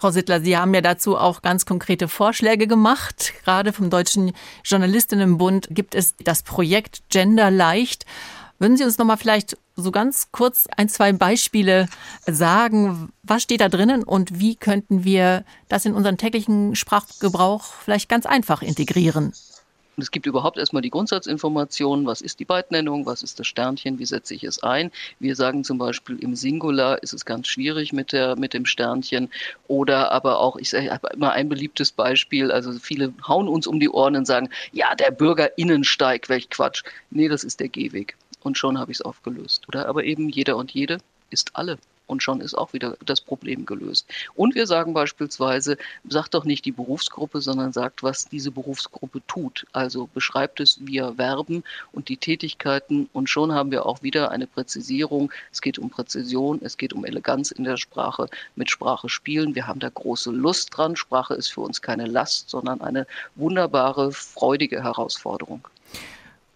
Frau 0.00 0.10
Sittler, 0.10 0.40
Sie 0.40 0.56
haben 0.56 0.72
ja 0.72 0.80
dazu 0.80 1.18
auch 1.18 1.42
ganz 1.42 1.66
konkrete 1.66 2.08
Vorschläge 2.08 2.66
gemacht. 2.66 3.34
Gerade 3.44 3.74
vom 3.74 3.90
Deutschen 3.90 4.32
Journalistinnenbund 4.64 5.68
gibt 5.70 5.94
es 5.94 6.14
das 6.16 6.42
Projekt 6.42 7.02
Gender 7.10 7.50
leicht. 7.50 8.06
Würden 8.60 8.76
Sie 8.76 8.84
uns 8.84 8.98
noch 8.98 9.06
mal 9.06 9.16
vielleicht 9.16 9.56
so 9.74 9.90
ganz 9.90 10.32
kurz 10.32 10.68
ein, 10.76 10.90
zwei 10.90 11.14
Beispiele 11.14 11.88
sagen? 12.26 13.10
Was 13.22 13.42
steht 13.42 13.62
da 13.62 13.70
drinnen 13.70 14.04
und 14.04 14.38
wie 14.38 14.54
könnten 14.54 15.02
wir 15.02 15.46
das 15.70 15.86
in 15.86 15.94
unseren 15.94 16.18
täglichen 16.18 16.76
Sprachgebrauch 16.76 17.64
vielleicht 17.64 18.10
ganz 18.10 18.26
einfach 18.26 18.60
integrieren? 18.60 19.32
Es 19.96 20.10
gibt 20.10 20.26
überhaupt 20.26 20.58
erstmal 20.58 20.82
die 20.82 20.90
Grundsatzinformationen, 20.90 22.04
was 22.04 22.20
ist 22.20 22.38
die 22.38 22.44
Beidnennung, 22.44 23.06
was 23.06 23.22
ist 23.22 23.40
das 23.40 23.46
Sternchen, 23.46 23.98
wie 23.98 24.04
setze 24.04 24.34
ich 24.34 24.44
es 24.44 24.62
ein. 24.62 24.90
Wir 25.20 25.36
sagen 25.36 25.64
zum 25.64 25.78
Beispiel 25.78 26.18
im 26.18 26.36
Singular 26.36 27.02
ist 27.02 27.14
es 27.14 27.24
ganz 27.24 27.48
schwierig 27.48 27.94
mit, 27.94 28.12
der, 28.12 28.36
mit 28.36 28.52
dem 28.52 28.66
Sternchen. 28.66 29.30
Oder 29.68 30.12
aber 30.12 30.38
auch, 30.38 30.56
ich 30.58 30.74
habe 30.74 31.08
immer 31.14 31.32
ein 31.32 31.48
beliebtes 31.48 31.92
Beispiel, 31.92 32.52
also 32.52 32.72
viele 32.72 33.14
hauen 33.26 33.48
uns 33.48 33.66
um 33.66 33.80
die 33.80 33.88
Ohren 33.88 34.16
und 34.16 34.26
sagen, 34.26 34.50
ja, 34.72 34.94
der 34.94 35.12
Bürgerinnensteig, 35.12 36.28
welch 36.28 36.50
Quatsch. 36.50 36.82
Nee, 37.10 37.28
das 37.28 37.42
ist 37.42 37.60
der 37.60 37.70
Gehweg. 37.70 38.16
Und 38.40 38.58
schon 38.58 38.78
habe 38.78 38.92
ich 38.92 38.98
es 38.98 39.02
aufgelöst. 39.02 39.68
Oder 39.68 39.88
aber 39.88 40.04
eben 40.04 40.28
jeder 40.28 40.56
und 40.56 40.72
jede 40.72 40.98
ist 41.30 41.50
alle 41.54 41.78
und 42.10 42.22
schon 42.22 42.40
ist 42.40 42.54
auch 42.54 42.72
wieder 42.72 42.96
das 43.06 43.20
Problem 43.20 43.64
gelöst. 43.64 44.06
Und 44.34 44.56
wir 44.56 44.66
sagen 44.66 44.92
beispielsweise, 44.92 45.78
sagt 46.08 46.34
doch 46.34 46.44
nicht 46.44 46.64
die 46.64 46.72
Berufsgruppe, 46.72 47.40
sondern 47.40 47.72
sagt, 47.72 48.02
was 48.02 48.28
diese 48.28 48.50
Berufsgruppe 48.50 49.22
tut. 49.28 49.64
Also 49.72 50.08
beschreibt 50.12 50.58
es 50.58 50.84
via 50.84 51.12
Verben 51.12 51.62
und 51.92 52.08
die 52.08 52.16
Tätigkeiten 52.16 53.08
und 53.12 53.30
schon 53.30 53.52
haben 53.52 53.70
wir 53.70 53.86
auch 53.86 54.02
wieder 54.02 54.32
eine 54.32 54.48
Präzisierung. 54.48 55.30
Es 55.52 55.60
geht 55.60 55.78
um 55.78 55.88
Präzision, 55.88 56.58
es 56.62 56.76
geht 56.76 56.92
um 56.92 57.04
Eleganz 57.04 57.52
in 57.52 57.62
der 57.62 57.76
Sprache, 57.76 58.26
mit 58.56 58.70
Sprache 58.70 59.08
spielen. 59.08 59.54
Wir 59.54 59.68
haben 59.68 59.80
da 59.80 59.88
große 59.88 60.32
Lust 60.32 60.76
dran. 60.76 60.96
Sprache 60.96 61.34
ist 61.34 61.52
für 61.52 61.60
uns 61.60 61.80
keine 61.80 62.06
Last, 62.06 62.50
sondern 62.50 62.80
eine 62.80 63.06
wunderbare, 63.36 64.10
freudige 64.10 64.82
Herausforderung. 64.82 65.68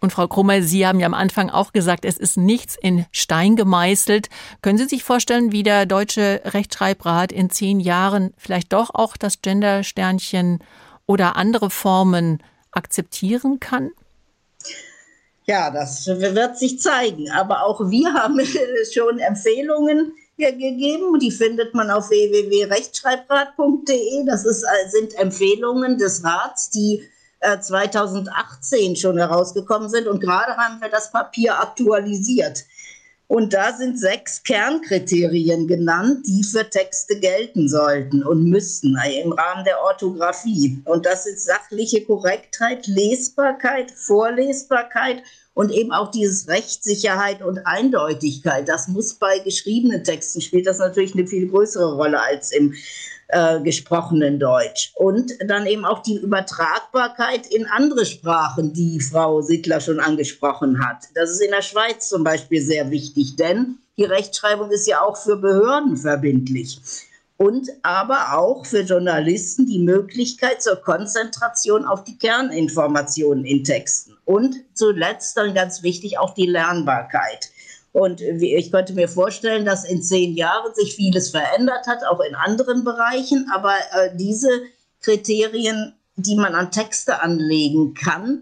Und 0.05 0.11
Frau 0.11 0.27
Krummer, 0.27 0.61
Sie 0.61 0.85
haben 0.85 0.99
ja 0.99 1.07
am 1.07 1.15
Anfang 1.15 1.49
auch 1.49 1.73
gesagt, 1.73 2.05
es 2.05 2.17
ist 2.17 2.37
nichts 2.37 2.77
in 2.79 3.07
Stein 3.11 3.55
gemeißelt. 3.55 4.29
Können 4.61 4.77
Sie 4.77 4.85
sich 4.85 5.03
vorstellen, 5.03 5.51
wie 5.51 5.63
der 5.63 5.87
Deutsche 5.87 6.41
Rechtschreibrat 6.45 7.31
in 7.31 7.49
zehn 7.49 7.79
Jahren 7.79 8.31
vielleicht 8.37 8.71
doch 8.71 8.91
auch 8.93 9.17
das 9.17 9.41
Gender-Sternchen 9.41 10.59
oder 11.07 11.37
andere 11.37 11.71
Formen 11.71 12.43
akzeptieren 12.71 13.59
kann? 13.59 13.89
Ja, 15.45 15.71
das 15.71 16.05
wird 16.05 16.59
sich 16.59 16.79
zeigen. 16.79 17.31
Aber 17.31 17.63
auch 17.63 17.89
wir 17.89 18.13
haben 18.13 18.39
schon 18.93 19.17
Empfehlungen 19.17 20.13
gegeben. 20.37 21.17
Die 21.17 21.31
findet 21.31 21.73
man 21.73 21.89
auf 21.89 22.11
www.rechtschreibrat.de. 22.11 24.25
Das 24.27 24.45
ist, 24.45 24.63
sind 24.89 25.17
Empfehlungen 25.17 25.97
des 25.97 26.23
Rats, 26.23 26.69
die 26.69 27.01
2018 27.41 28.93
äh, 28.93 28.95
schon 28.95 29.17
herausgekommen 29.17 29.89
sind. 29.89 30.07
Und 30.07 30.19
gerade 30.19 30.55
haben 30.57 30.81
wir 30.81 30.89
das 30.89 31.11
Papier 31.11 31.59
aktualisiert. 31.59 32.63
Und 33.27 33.53
da 33.53 33.75
sind 33.75 33.99
sechs 33.99 34.43
Kernkriterien 34.43 35.67
genannt, 35.67 36.27
die 36.27 36.43
für 36.43 36.69
Texte 36.69 37.19
gelten 37.19 37.67
sollten 37.67 38.23
und 38.23 38.43
müssten 38.43 38.95
äh, 39.03 39.21
im 39.21 39.31
Rahmen 39.31 39.65
der 39.65 39.81
Orthographie. 39.81 40.81
Und 40.85 41.05
das 41.07 41.25
ist 41.25 41.45
sachliche 41.45 42.03
Korrektheit, 42.05 42.85
Lesbarkeit, 42.85 43.89
Vorlesbarkeit 43.89 45.23
und 45.55 45.71
eben 45.71 45.91
auch 45.91 46.11
dieses 46.11 46.47
Rechtssicherheit 46.47 47.41
und 47.41 47.65
Eindeutigkeit. 47.65 48.67
Das 48.69 48.87
muss 48.89 49.15
bei 49.15 49.39
geschriebenen 49.39 50.03
Texten 50.03 50.41
spielt 50.41 50.67
das 50.67 50.77
natürlich 50.77 51.15
eine 51.15 51.25
viel 51.25 51.47
größere 51.47 51.95
Rolle 51.95 52.21
als 52.21 52.51
im 52.51 52.75
äh, 53.27 53.59
gesprochenen 53.61 54.39
Deutsch. 54.39 54.93
Und 54.95 55.31
dann 55.47 55.65
eben 55.65 55.85
auch 55.85 56.03
die 56.03 56.17
Übertragbarkeit 56.17 57.47
in 57.47 57.65
andere 57.65 58.05
Sprachen, 58.05 58.73
die 58.73 58.99
Frau 58.99 59.41
Sittler 59.41 59.81
schon 59.81 59.99
angesprochen 59.99 60.85
hat. 60.85 61.05
Das 61.15 61.31
ist 61.31 61.41
in 61.41 61.51
der 61.51 61.61
Schweiz 61.61 62.09
zum 62.09 62.23
Beispiel 62.23 62.61
sehr 62.61 62.91
wichtig, 62.91 63.35
denn 63.35 63.79
die 63.97 64.03
Rechtschreibung 64.03 64.71
ist 64.71 64.87
ja 64.87 65.01
auch 65.01 65.17
für 65.17 65.37
Behörden 65.37 65.97
verbindlich. 65.97 66.79
Und 67.37 67.69
aber 67.81 68.37
auch 68.37 68.65
für 68.65 68.81
Journalisten 68.81 69.65
die 69.65 69.79
Möglichkeit 69.79 70.61
zur 70.61 70.77
Konzentration 70.77 71.83
auf 71.83 72.05
die 72.05 72.17
Kerninformationen 72.17 73.43
in 73.43 73.63
Texten. 73.63 74.15
Und 74.23 74.55
zuletzt 74.73 75.35
dann 75.35 75.53
ganz 75.53 75.83
wichtig 75.83 76.17
auch 76.17 76.33
die 76.33 76.45
Lernbarkeit. 76.45 77.49
Und 77.95 78.19
ich 78.19 78.73
könnte 78.73 78.91
mir 78.91 79.07
vorstellen, 79.07 79.63
dass 79.63 79.85
in 79.85 80.03
zehn 80.03 80.35
Jahren 80.35 80.75
sich 80.75 80.97
vieles 80.97 81.29
verändert 81.29 81.87
hat, 81.87 82.03
auch 82.03 82.19
in 82.19 82.35
anderen 82.35 82.83
Bereichen. 82.83 83.49
Aber 83.53 83.73
äh, 83.93 84.09
diese 84.17 84.49
Kriterien, 85.01 85.93
die 86.17 86.35
man 86.35 86.55
an 86.55 86.71
Texte 86.71 87.21
anlegen 87.21 87.93
kann, 87.93 88.41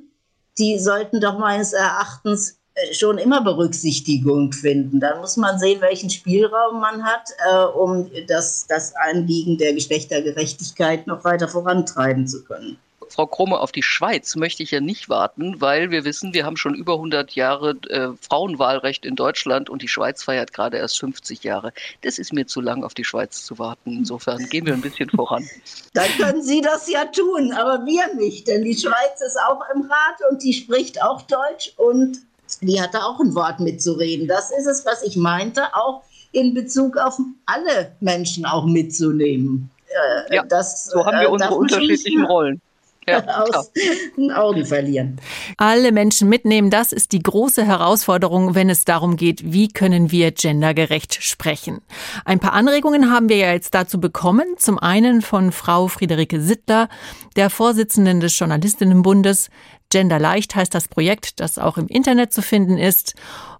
die 0.58 0.80
sollten 0.80 1.22
doch 1.22 1.38
meines 1.38 1.72
Erachtens 1.72 2.58
äh, 2.74 2.96
schon 2.96 3.20
immer 3.20 3.42
Berücksichtigung 3.44 4.52
finden. 4.54 5.00
Da 5.00 5.20
muss 5.20 5.38
man 5.38 5.60
sehen, 5.60 5.82
welchen 5.82 6.10
Spielraum 6.10 6.80
man 6.82 7.04
hat, 7.04 7.30
äh, 7.48 7.64
um 7.78 8.10
das, 8.28 8.66
das 8.66 8.96
Anliegen 8.96 9.60
der 9.60 9.76
Geschlechtergerechtigkeit 9.76 11.06
noch 11.06 11.24
weiter 11.24 11.48
vorantreiben 11.48 12.28
zu 12.28 12.44
können. 12.44 12.80
Frau 13.14 13.28
Krumme, 13.28 13.60
auf 13.60 13.72
die 13.72 13.84
Schweiz 13.84 14.36
möchte 14.36 14.64
ich 14.64 14.72
ja 14.72 14.82
nicht 14.82 15.08
warten, 15.08 15.62
weil 15.62 15.92
wir 15.92 16.04
wissen, 16.04 16.34
wir 16.34 16.46
haben 16.46 16.58
schon 16.58 16.74
über 16.74 16.94
100 16.94 17.34
Jahre 17.36 17.76
äh, 17.90 18.10
Frauenwahlrecht 18.20 19.06
in 19.06 19.16
Deutschland 19.16 19.70
und 19.70 19.84
die 19.84 19.88
Schweiz 19.88 20.24
feiert 20.24 20.52
gerade 20.52 20.78
erst 20.78 21.00
50 21.00 21.44
Jahre. 21.44 21.74
Das 22.02 22.18
ist 22.18 22.34
mir 22.34 22.48
zu 22.48 22.60
lang, 22.60 22.84
auf 22.84 22.96
die 22.96 23.04
Schweiz 23.04 23.46
zu 23.46 23.60
warten. 23.60 23.92
Insofern 23.92 24.50
gehen 24.50 24.66
wir 24.66 24.74
ein 24.74 24.82
bisschen 24.82 25.12
voran. 25.12 25.48
Dann 25.94 26.10
können 26.18 26.42
Sie 26.42 26.62
das 26.62 26.90
ja 26.90 27.06
tun, 27.06 27.54
aber 27.54 27.86
wir 27.86 28.16
nicht, 28.16 28.48
denn 28.48 28.64
die 28.64 28.76
Schweiz 28.76 29.22
ist 29.24 29.38
auch 29.48 29.62
im 29.76 29.84
Rat 29.84 30.32
und 30.32 30.42
die 30.42 30.54
spricht 30.54 31.04
auch 31.04 31.22
Deutsch 31.22 31.72
und 31.78 32.18
die 32.62 32.82
hat 32.82 32.96
da 32.96 33.04
auch 33.04 33.20
ein 33.20 33.36
Wort 33.36 33.60
mitzureden. 33.60 34.28
Das 34.28 34.50
ist 34.50 34.66
es, 34.66 34.88
was 34.88 35.04
ich 35.04 35.16
meinte, 35.16 35.62
auch 35.76 36.02
in 36.32 36.56
Bezug 36.56 36.98
auf 36.98 37.20
alle 37.46 37.96
Menschen 38.00 38.46
auch 38.46 38.66
mitzunehmen 38.66 39.70
äh, 39.94 40.36
ja, 40.36 40.44
das, 40.44 40.88
so 40.88 41.06
haben 41.06 41.20
wir 41.20 41.30
unsere 41.30 41.54
unterschiedlichen 41.54 42.26
Rollen 42.26 42.60
ja, 43.08 43.24
aus 43.54 43.72
den 44.18 44.32
Augen 44.32 44.66
verlieren. 44.66 45.20
Alle 45.58 45.92
Menschen 45.92 46.30
mitnehmen, 46.30 46.70
das 46.70 46.92
ist 46.92 47.12
die 47.12 47.22
große 47.22 47.66
Herausforderung, 47.66 48.56
wenn 48.56 48.70
es 48.70 48.86
darum 48.86 49.16
geht, 49.16 49.52
wie 49.52 49.68
können 49.68 50.12
wir 50.12 50.32
gendergerecht 50.32 51.24
sprechen. 51.24 51.82
Ein 52.26 52.40
paar 52.40 52.54
Anregungen 52.54 53.12
haben 53.12 53.30
wir 53.30 53.38
ja 53.38 53.52
jetzt 53.52 53.74
dazu 53.74 54.00
bekommen. 54.00 54.56
Zum 54.58 54.80
einen 54.80 55.22
von 55.22 55.52
Frau 55.52 55.88
Friederike 55.88 56.42
Sittler, 56.42 56.90
der 57.36 57.50
Vorsitzenden 57.50 58.20
des 58.20 58.38
Journalistinnenbundes. 58.38 59.50
Gender 59.90 60.20
Leicht 60.20 60.56
heißt 60.56 60.74
das 60.74 60.88
Projekt, 60.88 61.40
das 61.40 61.60
auch 61.60 61.78
im 61.78 61.88
Internet 61.88 62.34
zu 62.34 62.42
finden 62.42 62.78
ist. 62.78 63.14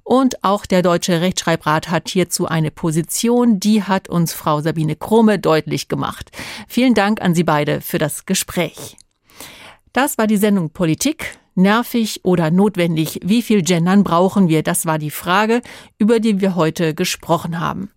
Und 0.04 0.44
auch 0.44 0.66
der 0.66 0.82
Deutsche 0.82 1.22
Rechtschreibrat 1.22 1.90
hat 1.90 2.10
hierzu 2.10 2.48
eine 2.48 2.72
Position, 2.72 3.60
die 3.60 3.84
hat 3.84 4.10
uns 4.10 4.34
Frau 4.34 4.60
Sabine 4.60 4.96
Krome 4.96 5.40
deutlich 5.40 5.88
gemacht. 5.88 6.30
Vielen 6.68 6.94
Dank 6.94 7.22
an 7.22 7.34
Sie 7.34 7.44
beide 7.44 7.80
für 7.80 8.00
das 8.00 8.26
Gespräch. 8.26 8.98
Das 9.94 10.18
war 10.18 10.26
die 10.26 10.38
Sendung 10.38 10.72
Politik. 10.72 11.38
Nervig 11.54 12.22
oder 12.24 12.50
notwendig? 12.50 13.20
Wie 13.24 13.44
viel 13.44 13.62
Gendern 13.62 14.04
brauchen 14.04 14.48
wir? 14.48 14.64
Das 14.64 14.88
war 14.88 14.98
die 14.98 15.12
Frage, 15.12 15.62
über 16.00 16.20
die 16.20 16.42
wir 16.42 16.56
heute 16.56 16.96
gesprochen 16.96 17.60
haben. 17.60 17.92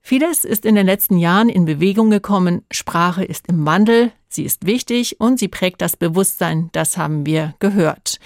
Vieles 0.00 0.46
ist 0.46 0.64
in 0.64 0.76
den 0.76 0.86
letzten 0.86 1.18
Jahren 1.18 1.50
in 1.50 1.66
Bewegung 1.66 2.08
gekommen. 2.08 2.62
Sprache 2.70 3.22
ist 3.22 3.48
im 3.48 3.66
Wandel, 3.66 4.12
sie 4.36 4.44
ist 4.44 4.66
wichtig 4.66 5.20
und 5.20 5.38
sie 5.38 5.48
prägt 5.48 5.82
das 5.82 5.96
Bewusstsein. 5.96 6.68
Das 6.72 6.96
haben 6.96 7.26
wir 7.26 7.54
gehört. 7.58 8.20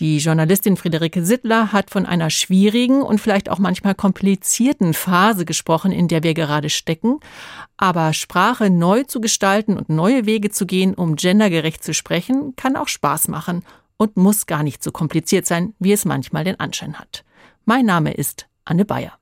Die 0.00 0.18
Journalistin 0.18 0.76
Friederike 0.76 1.24
Sittler 1.24 1.72
hat 1.72 1.90
von 1.90 2.06
einer 2.06 2.28
schwierigen 2.28 3.02
und 3.02 3.20
vielleicht 3.20 3.48
auch 3.48 3.60
manchmal 3.60 3.94
komplizierten 3.94 4.94
Phase 4.94 5.44
gesprochen, 5.44 5.92
in 5.92 6.08
der 6.08 6.24
wir 6.24 6.34
gerade 6.34 6.70
stecken. 6.70 7.20
Aber 7.76 8.12
Sprache 8.12 8.68
neu 8.68 9.04
zu 9.04 9.20
gestalten 9.20 9.76
und 9.76 9.88
neue 9.88 10.26
Wege 10.26 10.50
zu 10.50 10.66
gehen, 10.66 10.94
um 10.94 11.14
gendergerecht 11.14 11.84
zu 11.84 11.94
sprechen, 11.94 12.56
kann 12.56 12.74
auch 12.74 12.88
Spaß 12.88 13.28
machen 13.28 13.62
und 13.96 14.16
muss 14.16 14.46
gar 14.46 14.64
nicht 14.64 14.82
so 14.82 14.90
kompliziert 14.90 15.46
sein, 15.46 15.74
wie 15.78 15.92
es 15.92 16.04
manchmal 16.04 16.42
den 16.42 16.58
Anschein 16.58 16.98
hat. 16.98 17.24
Mein 17.64 17.86
Name 17.86 18.12
ist 18.12 18.48
Anne 18.64 18.84
Bayer. 18.84 19.12